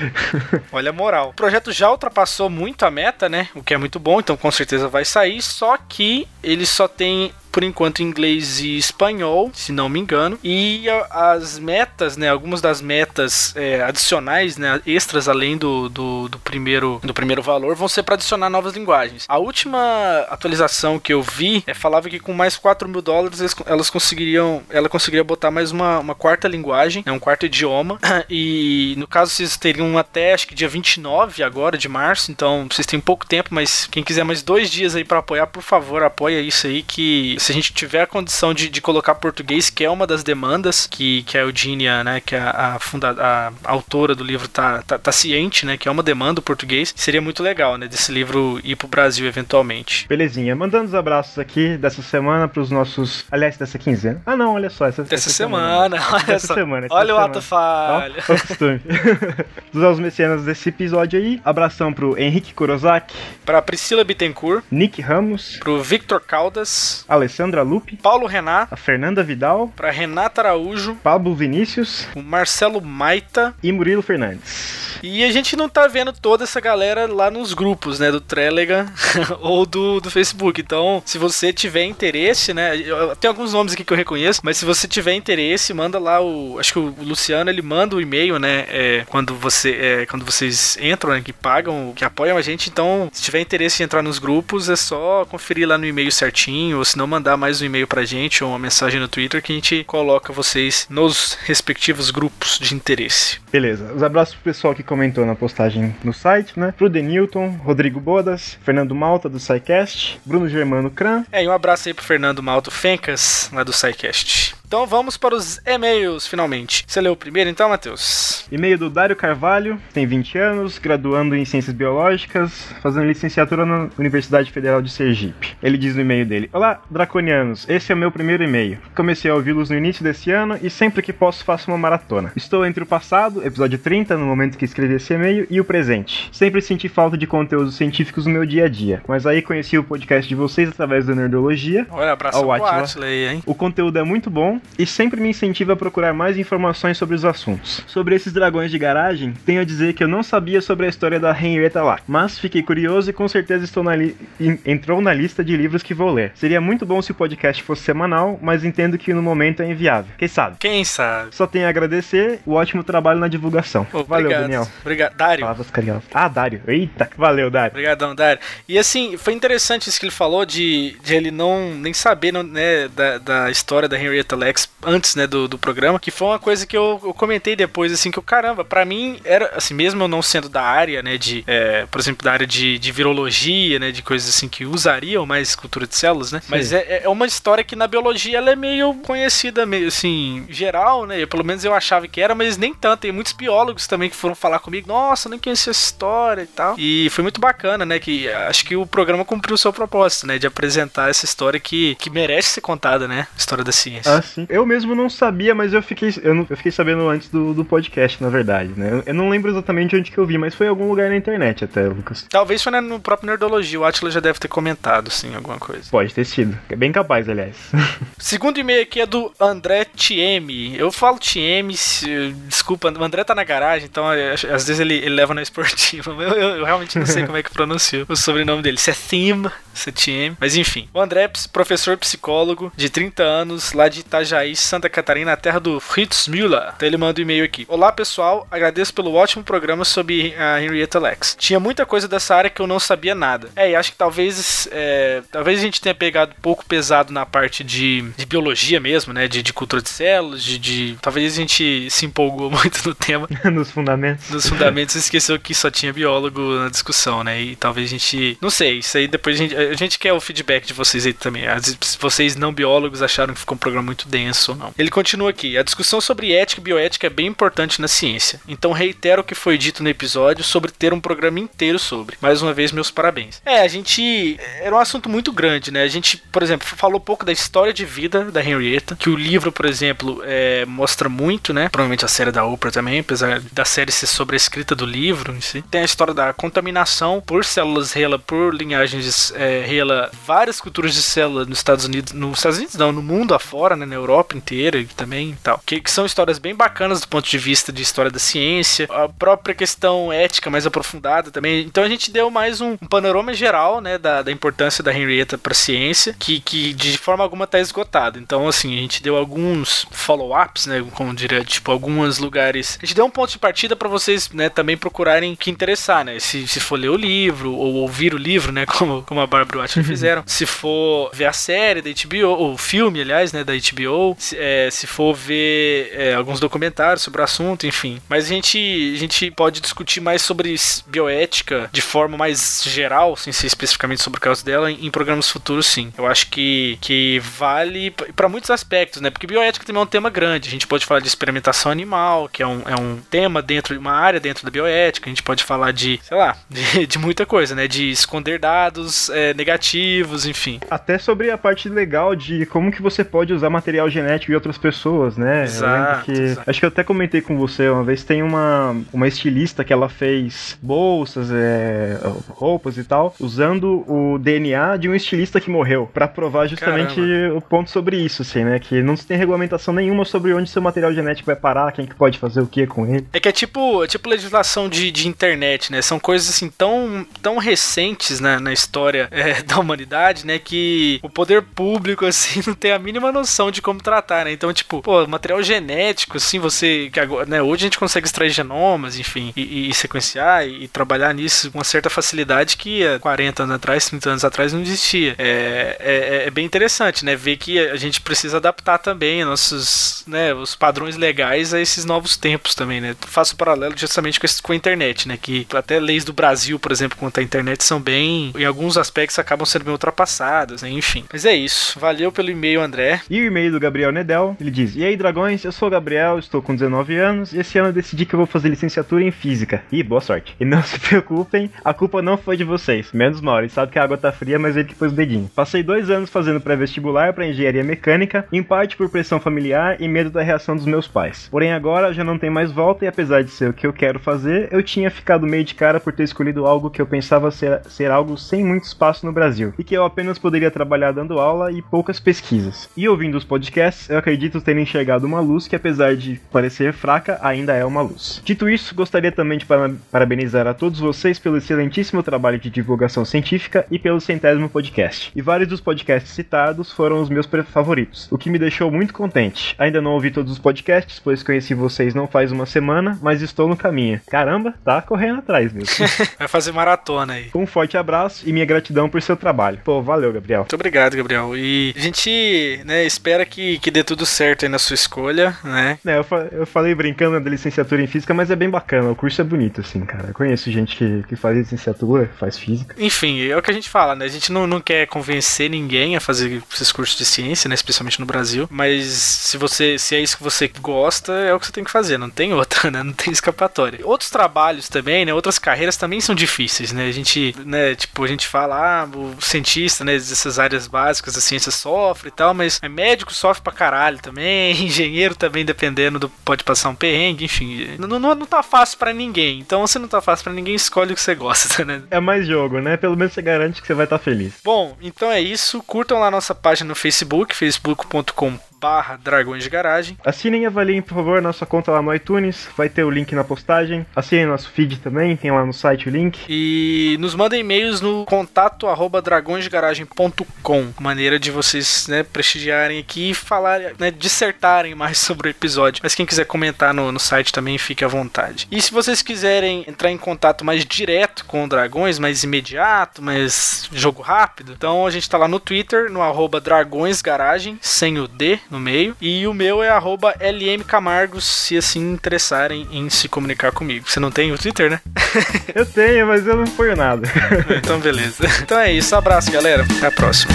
[0.72, 1.30] olha a moral.
[1.30, 3.48] O projeto já ultrapassou muito a meta, né?
[3.54, 5.42] O que é muito bom, então com certeza vai sair.
[5.42, 10.38] Só que ele só tem por enquanto inglês e espanhol, se não me engano.
[10.42, 12.28] E as metas, né?
[12.28, 14.80] Algumas das metas é, adicionais, né?
[14.86, 19.24] Extras além do, do, do primeiro do primeiro valor, vão ser para adicionar novas linguagens.
[19.28, 23.90] A última atualização que eu vi é, falava que com mais 4 mil dólares elas
[23.90, 27.98] conseguiriam, ela conseguiria botar mais uma, uma quarta linguagem, né, um quarto idioma.
[28.30, 32.86] E no caso vocês teriam até acho que dia 29 agora de março, então vocês
[32.86, 36.40] têm pouco tempo, mas quem quiser mais dois dias aí para apoiar, por favor, apoia
[36.40, 39.90] isso aí que se a gente tiver a condição de, de colocar português, que é
[39.90, 44.24] uma das demandas que, que a Eugênia, né, que a, a, funda, a autora do
[44.24, 47.76] livro tá, tá, tá ciente, né, que é uma demanda o português, seria muito legal,
[47.76, 50.06] né, desse livro ir pro Brasil eventualmente.
[50.08, 53.24] Belezinha, mandando os abraços aqui dessa semana pros nossos.
[53.30, 54.20] Aliás, dessa quinzena.
[54.26, 54.86] Ah, não, olha só.
[54.86, 56.54] Essa, Dessa essa semana, olha Dessa só.
[56.54, 57.24] semana, essa olha o semana.
[57.30, 58.14] ato falho.
[58.28, 58.80] Ó, o costume.
[59.72, 61.40] Dos aos mecenas desse episódio aí.
[61.44, 63.14] Abração pro Henrique Kurosaki,
[63.44, 69.22] Pra Priscila Bittencourt, Nick Ramos, pro Victor Caldas, Alessandro Alessandra Lupe, Paulo Renan, a Fernanda
[69.22, 73.54] Vidal, pra Renata Araújo, Pablo Vinícius o Marcelo Maita.
[73.62, 74.88] e Murilo Fernandes.
[75.02, 78.10] E a gente não tá vendo toda essa galera lá nos grupos, né?
[78.10, 78.86] Do Telegram
[79.40, 80.60] ou do, do Facebook.
[80.60, 82.72] Então, se você tiver interesse, né?
[83.20, 86.58] Tem alguns nomes aqui que eu reconheço, mas se você tiver interesse, manda lá o.
[86.58, 88.66] Acho que o Luciano ele manda o e-mail, né?
[88.68, 91.20] é, quando, você, é, quando vocês entram, né?
[91.20, 92.68] Que pagam, que apoiam a gente.
[92.68, 96.78] Então, se tiver interesse em entrar nos grupos, é só conferir lá no e-mail certinho,
[96.78, 99.50] ou se não, mandar mais um e-mail pra gente ou uma mensagem no Twitter que
[99.50, 103.40] a gente coloca vocês nos respectivos grupos de interesse.
[103.50, 106.72] Beleza, os abraços pro pessoal que comentou na postagem no site, né?
[106.76, 111.88] Pro Denilton, Rodrigo Bodas, Fernando Malta do SciCast, Bruno Germano Cran, É, e um abraço
[111.88, 114.54] aí pro Fernando Malto Fencas, lá do SciCast.
[114.68, 116.84] Então vamos para os e-mails, finalmente.
[116.86, 118.46] Você leu o primeiro então, Matheus?
[118.52, 124.52] E-mail do Dário Carvalho, tem 20 anos, graduando em Ciências Biológicas, fazendo licenciatura na Universidade
[124.52, 125.56] Federal de Sergipe.
[125.62, 128.78] Ele diz no e-mail dele: Olá, Draconianos, esse é o meu primeiro e-mail.
[128.94, 132.30] Comecei a ouvi-los no início desse ano e sempre que posso faço uma maratona.
[132.36, 136.28] Estou entre o passado, episódio 30, no momento que escrevi esse e-mail, e o presente.
[136.30, 139.84] Sempre senti falta de conteúdos científicos no meu dia a dia, mas aí conheci o
[139.84, 142.82] podcast de vocês através da Nerdologia Olha, abraço Ao pro Átila.
[142.82, 143.42] Atila aí, hein?
[143.46, 147.24] o conteúdo é muito bom e sempre me incentiva a procurar mais informações sobre os
[147.24, 147.82] assuntos.
[147.86, 151.18] Sobre esses dragões de garagem, tenho a dizer que eu não sabia sobre a história
[151.20, 154.16] da Henrietta Lacks, mas fiquei curioso e com certeza estou na li-
[154.64, 156.32] entrou na lista de livros que vou ler.
[156.34, 160.10] Seria muito bom se o podcast fosse semanal, mas entendo que no momento é inviável.
[160.18, 160.56] Quem sabe?
[160.58, 161.34] Quem sabe?
[161.34, 163.86] Só tenho a agradecer o ótimo trabalho na divulgação.
[163.92, 164.42] Valeu, obrigado.
[164.42, 164.68] Daniel.
[164.80, 165.16] Obrigado.
[165.16, 165.40] Dário.
[165.42, 166.04] Palavras carinhosas.
[166.12, 166.60] Ah, Dário.
[166.66, 167.70] Eita, valeu, Dário.
[167.72, 168.40] Obrigadão, Dário.
[168.68, 172.42] E assim, foi interessante isso que ele falou de, de ele não nem saber não,
[172.42, 176.38] né, da, da história da Henrietta Lacks antes né, do, do programa, que foi uma
[176.38, 180.02] coisa que eu, eu comentei depois, assim, que o caramba, pra mim era, assim, mesmo
[180.02, 183.78] eu não sendo da área, né, de, é, por exemplo, da área de, de virologia,
[183.78, 187.26] né, de coisas assim que usariam mais cultura de células, né, mas é, é uma
[187.26, 191.74] história que na biologia ela é meio conhecida, meio assim, geral, né, pelo menos eu
[191.74, 195.28] achava que era, mas nem tanto, tem muitos biólogos também que foram falar comigo, nossa,
[195.28, 198.76] eu nem conhecia essa história e tal, e foi muito bacana, né, que acho que
[198.76, 202.60] o programa cumpriu o seu propósito, né, de apresentar essa história que, que merece ser
[202.60, 204.18] contada, né, história da ciência.
[204.18, 204.46] Ah, sim.
[204.48, 207.64] Eu mesmo não sabia, mas eu fiquei, eu, não- eu fiquei sabendo antes do, do
[207.64, 208.90] podcast, na verdade, né?
[208.92, 211.16] Eu, eu não lembro exatamente onde que eu vi, mas foi em algum lugar na
[211.16, 212.26] internet até, Lucas.
[212.30, 215.82] Talvez foi no próprio Nerdologia, o Atila já deve ter comentado, sim, alguma coisa.
[215.90, 216.56] Pode ter sido.
[216.68, 217.56] É bem capaz, aliás.
[218.18, 220.76] Segundo e-mail aqui é do André Tieme.
[220.78, 224.94] Eu falo Tieme, se- desculpa, o André tá na garagem, então é, às vezes ele,
[224.94, 226.10] ele leva na esportiva.
[226.18, 228.76] Eu, eu- realmente não sei como é que pronuncia o sobrenome dele.
[228.78, 230.36] Se é Theme, se é Tieme.
[230.40, 235.32] Mas enfim, o André é professor psicólogo de 30 anos, lá de Itajaí, Santa Catarina,
[235.32, 236.72] a terra do Fritz Müller.
[236.76, 237.64] Então ele manda um e-mail aqui.
[237.68, 241.36] Olá pessoal, agradeço pelo ótimo programa sobre a Henrietta Lacks.
[241.38, 243.48] Tinha muita coisa dessa área que eu não sabia nada.
[243.56, 247.24] É, e acho que talvez é, talvez a gente tenha pegado um pouco pesado na
[247.26, 249.26] parte de, de biologia mesmo, né?
[249.28, 253.28] De, de cultura de células, de, de- Talvez a gente se empolgou muito no tema
[253.50, 254.28] Nos fundamentos.
[254.30, 257.40] dos fundamentos e esqueceu que só tinha biólogo na discussão, né?
[257.40, 258.36] E talvez a gente.
[258.40, 259.56] Não sei, isso aí depois a gente.
[259.56, 261.44] A gente quer o feedback de vocês aí também.
[261.80, 264.17] Se vocês não biólogos acharam que ficou um programa muito denso
[264.50, 264.74] ou não.
[264.78, 265.56] Ele continua aqui.
[265.56, 268.40] A discussão sobre ética e bioética é bem importante na ciência.
[268.48, 272.16] Então reitero o que foi dito no episódio sobre ter um programa inteiro sobre.
[272.20, 273.40] Mais uma vez, meus parabéns.
[273.44, 274.38] É, a gente.
[274.60, 275.82] Era um assunto muito grande, né?
[275.82, 279.52] A gente, por exemplo, falou pouco da história de vida da Henrietta, que o livro,
[279.52, 281.68] por exemplo, é, mostra muito, né?
[281.68, 285.34] Provavelmente a série da Oprah também, apesar da série ser sobre a escrita do livro
[285.34, 285.62] em si.
[285.70, 291.02] Tem a história da contaminação por células Hela, por linhagens é, Hela, várias culturas de
[291.02, 293.86] célula nos Estados Unidos, nos Estados Unidos não, no mundo afora, né?
[293.86, 295.60] Na Europa inteira e também e tal.
[295.64, 299.08] Que, que são histórias bem bacanas do ponto de vista de história da ciência, a
[299.08, 301.64] própria questão ética mais aprofundada também.
[301.64, 303.98] Então a gente deu mais um, um panorama geral, né?
[303.98, 308.18] Da, da importância da Henrietta pra ciência, que, que de forma alguma tá esgotado.
[308.18, 310.84] Então, assim, a gente deu alguns follow-ups, né?
[310.94, 312.78] Como diria, tipo, alguns lugares.
[312.82, 316.18] A gente deu um ponto de partida pra vocês, né, também procurarem que interessar, né?
[316.18, 318.66] Se, se for ler o livro, ou ouvir o livro, né?
[318.78, 320.22] Como, como a Barbara Atila fizeram.
[320.26, 323.42] Se for ver a série da HBO, ou o filme, aliás, né?
[323.42, 323.87] Da HBO.
[324.18, 328.00] Se, é, se for ver é, alguns documentários sobre o assunto, enfim.
[328.08, 330.54] Mas a gente, a gente pode discutir mais sobre
[330.86, 335.28] bioética de forma mais geral, sem ser especificamente sobre o caso dela, em, em programas
[335.28, 335.92] futuros, sim.
[335.96, 339.10] Eu acho que, que vale p- pra muitos aspectos, né?
[339.10, 340.48] Porque bioética também é um tema grande.
[340.48, 343.80] A gente pode falar de experimentação animal, que é um, é um tema dentro de
[343.80, 345.06] uma área dentro da bioética.
[345.06, 347.68] A gente pode falar de, sei lá, de, de muita coisa, né?
[347.68, 350.58] De esconder dados é, negativos, enfim.
[350.70, 354.56] Até sobre a parte legal de como que você pode usar material genético de outras
[354.56, 355.44] pessoas, né?
[355.44, 356.12] Exato, que.
[356.12, 356.50] exato.
[356.50, 359.88] Acho que eu até comentei com você uma vez tem uma, uma estilista que ela
[359.88, 361.98] fez bolsas, é,
[362.30, 367.36] roupas e tal, usando o DNA de um estilista que morreu, pra provar justamente Caramba.
[367.36, 368.58] o ponto sobre isso, assim, né?
[368.58, 371.94] Que não se tem regulamentação nenhuma sobre onde seu material genético vai parar, quem que
[371.94, 373.06] pode fazer o que com ele.
[373.12, 375.82] É que é tipo, é tipo legislação de, de internet, né?
[375.82, 380.38] São coisas assim tão, tão recentes né, na história é, da humanidade, né?
[380.38, 384.32] Que o poder público, assim, não tem a mínima noção de como tratar, né?
[384.32, 386.88] Então, tipo, pô, material genético, assim, você.
[386.92, 390.68] Que agora, né, hoje a gente consegue extrair genomas, enfim, e, e sequenciar e, e
[390.68, 394.60] trabalhar nisso com uma certa facilidade que há 40 anos atrás, 30 anos atrás não
[394.62, 395.14] existia.
[395.18, 397.14] É, é, é bem interessante, né?
[397.14, 402.16] Ver que a gente precisa adaptar também nossos, né, os padrões legais a esses novos
[402.16, 402.96] tempos também, né?
[403.06, 405.18] Faço paralelo justamente com, esse- com a internet, né?
[405.20, 409.18] Que até leis do Brasil, por exemplo, quanto à internet, são bem, em alguns aspectos,
[409.18, 410.70] acabam sendo bem ultrapassadas, né?
[410.70, 411.04] Enfim.
[411.12, 411.78] Mas é isso.
[411.78, 413.00] Valeu pelo e-mail, André.
[413.10, 416.18] E o e-mail do Gabriel Nedel, ele diz: E aí, dragões, eu sou o Gabriel,
[416.18, 419.10] estou com 19 anos e esse ano eu decidi que eu vou fazer licenciatura em
[419.10, 419.62] física.
[419.70, 420.36] E boa sorte.
[420.38, 422.92] E não se preocupem, a culpa não foi de vocês.
[422.92, 425.30] Menos mal, ele sabe que a água tá fria, mas ele que pôs o dedinho.
[425.34, 430.10] Passei dois anos fazendo pré-vestibular para engenharia mecânica, em parte por pressão familiar e medo
[430.10, 431.28] da reação dos meus pais.
[431.30, 433.98] Porém, agora já não tem mais volta e apesar de ser o que eu quero
[433.98, 437.60] fazer, eu tinha ficado meio de cara por ter escolhido algo que eu pensava ser,
[437.68, 441.52] ser algo sem muito espaço no Brasil e que eu apenas poderia trabalhar dando aula
[441.52, 442.68] e poucas pesquisas.
[442.76, 443.47] E ouvindo os podcasts,
[443.88, 448.20] eu acredito ter enxergado uma luz que, apesar de parecer fraca, ainda é uma luz.
[448.24, 453.04] Dito isso, gostaria também de para- parabenizar a todos vocês pelo excelentíssimo trabalho de divulgação
[453.04, 455.10] científica e pelo centésimo podcast.
[455.14, 459.54] E vários dos podcasts citados foram os meus favoritos, o que me deixou muito contente.
[459.58, 463.48] Ainda não ouvi todos os podcasts, pois conheci vocês não faz uma semana, mas estou
[463.48, 464.00] no caminho.
[464.10, 465.86] Caramba, tá correndo atrás mesmo.
[466.18, 467.30] Vai fazer maratona aí.
[467.34, 469.60] um forte abraço e minha gratidão por seu trabalho.
[469.64, 470.40] Pô, valeu, Gabriel.
[470.40, 471.36] Muito obrigado, Gabriel.
[471.36, 475.78] E a gente, né, espera que, que dê tudo certo aí na sua escolha, né?
[475.86, 478.90] É, eu, fa- eu falei brincando da licenciatura em física, mas é bem bacana.
[478.90, 480.08] O curso é bonito, assim, cara.
[480.08, 482.74] Eu conheço gente que, que faz licenciatura, faz física.
[482.78, 484.04] Enfim, é o que a gente fala, né?
[484.04, 487.54] A gente não, não quer convencer ninguém a fazer esses cursos de ciência, né?
[487.54, 488.46] Especialmente no Brasil.
[488.50, 491.70] Mas se você se é isso que você gosta, é o que você tem que
[491.70, 491.98] fazer.
[491.98, 492.82] Não tem outra, né?
[492.82, 493.80] Não tem escapatória.
[493.84, 495.14] Outros trabalhos também, né?
[495.14, 496.88] Outras carreiras também são difíceis, né?
[496.88, 497.74] A gente, né?
[497.74, 499.92] Tipo, a gente fala, ah, o cientista, né?
[499.92, 504.52] Dessas áreas básicas da ciência sofre e tal, mas é médico sofre pra caralho também.
[504.64, 506.08] Engenheiro também, dependendo do.
[506.08, 507.76] Pode passar um perrengue, enfim.
[507.78, 509.38] Não, não, não tá fácil pra ninguém.
[509.38, 511.82] Então, se não tá fácil pra ninguém, escolhe o que você gosta, né?
[511.90, 512.76] É mais jogo, né?
[512.76, 514.34] Pelo menos você garante que você vai estar feliz.
[514.44, 515.62] Bom, então é isso.
[515.62, 519.96] Curtam lá nossa página no Facebook, facebook.com barra Dragões de Garagem.
[520.04, 522.48] Assinem e avaliem, por favor, nossa conta lá no iTunes.
[522.56, 523.86] Vai ter o link na postagem.
[523.94, 526.18] Assinem nosso feed também, tem lá no site o link.
[526.28, 533.14] E nos mandem e-mails no contato arroba dragõesdegaragem.com Maneira de vocês né, prestigiarem aqui e
[533.14, 535.80] falarem, né, dissertarem mais sobre o episódio.
[535.82, 538.48] Mas quem quiser comentar no, no site também fique à vontade.
[538.50, 543.68] E se vocês quiserem entrar em contato mais direto com o Dragões, mais imediato, mais
[543.72, 548.38] jogo rápido, então a gente tá lá no Twitter, no arroba dragõesgaragem, sem o D
[548.50, 548.96] no meio.
[549.00, 553.88] E o meu é arroba lmcamargos, se assim interessarem em se comunicar comigo.
[553.88, 554.80] Você não tem o Twitter, né?
[555.54, 557.08] eu tenho, mas eu não ponho nada.
[557.56, 558.26] então, beleza.
[558.42, 558.94] Então é isso.
[558.94, 559.66] Abraço, galera.
[559.76, 560.32] Até a próxima.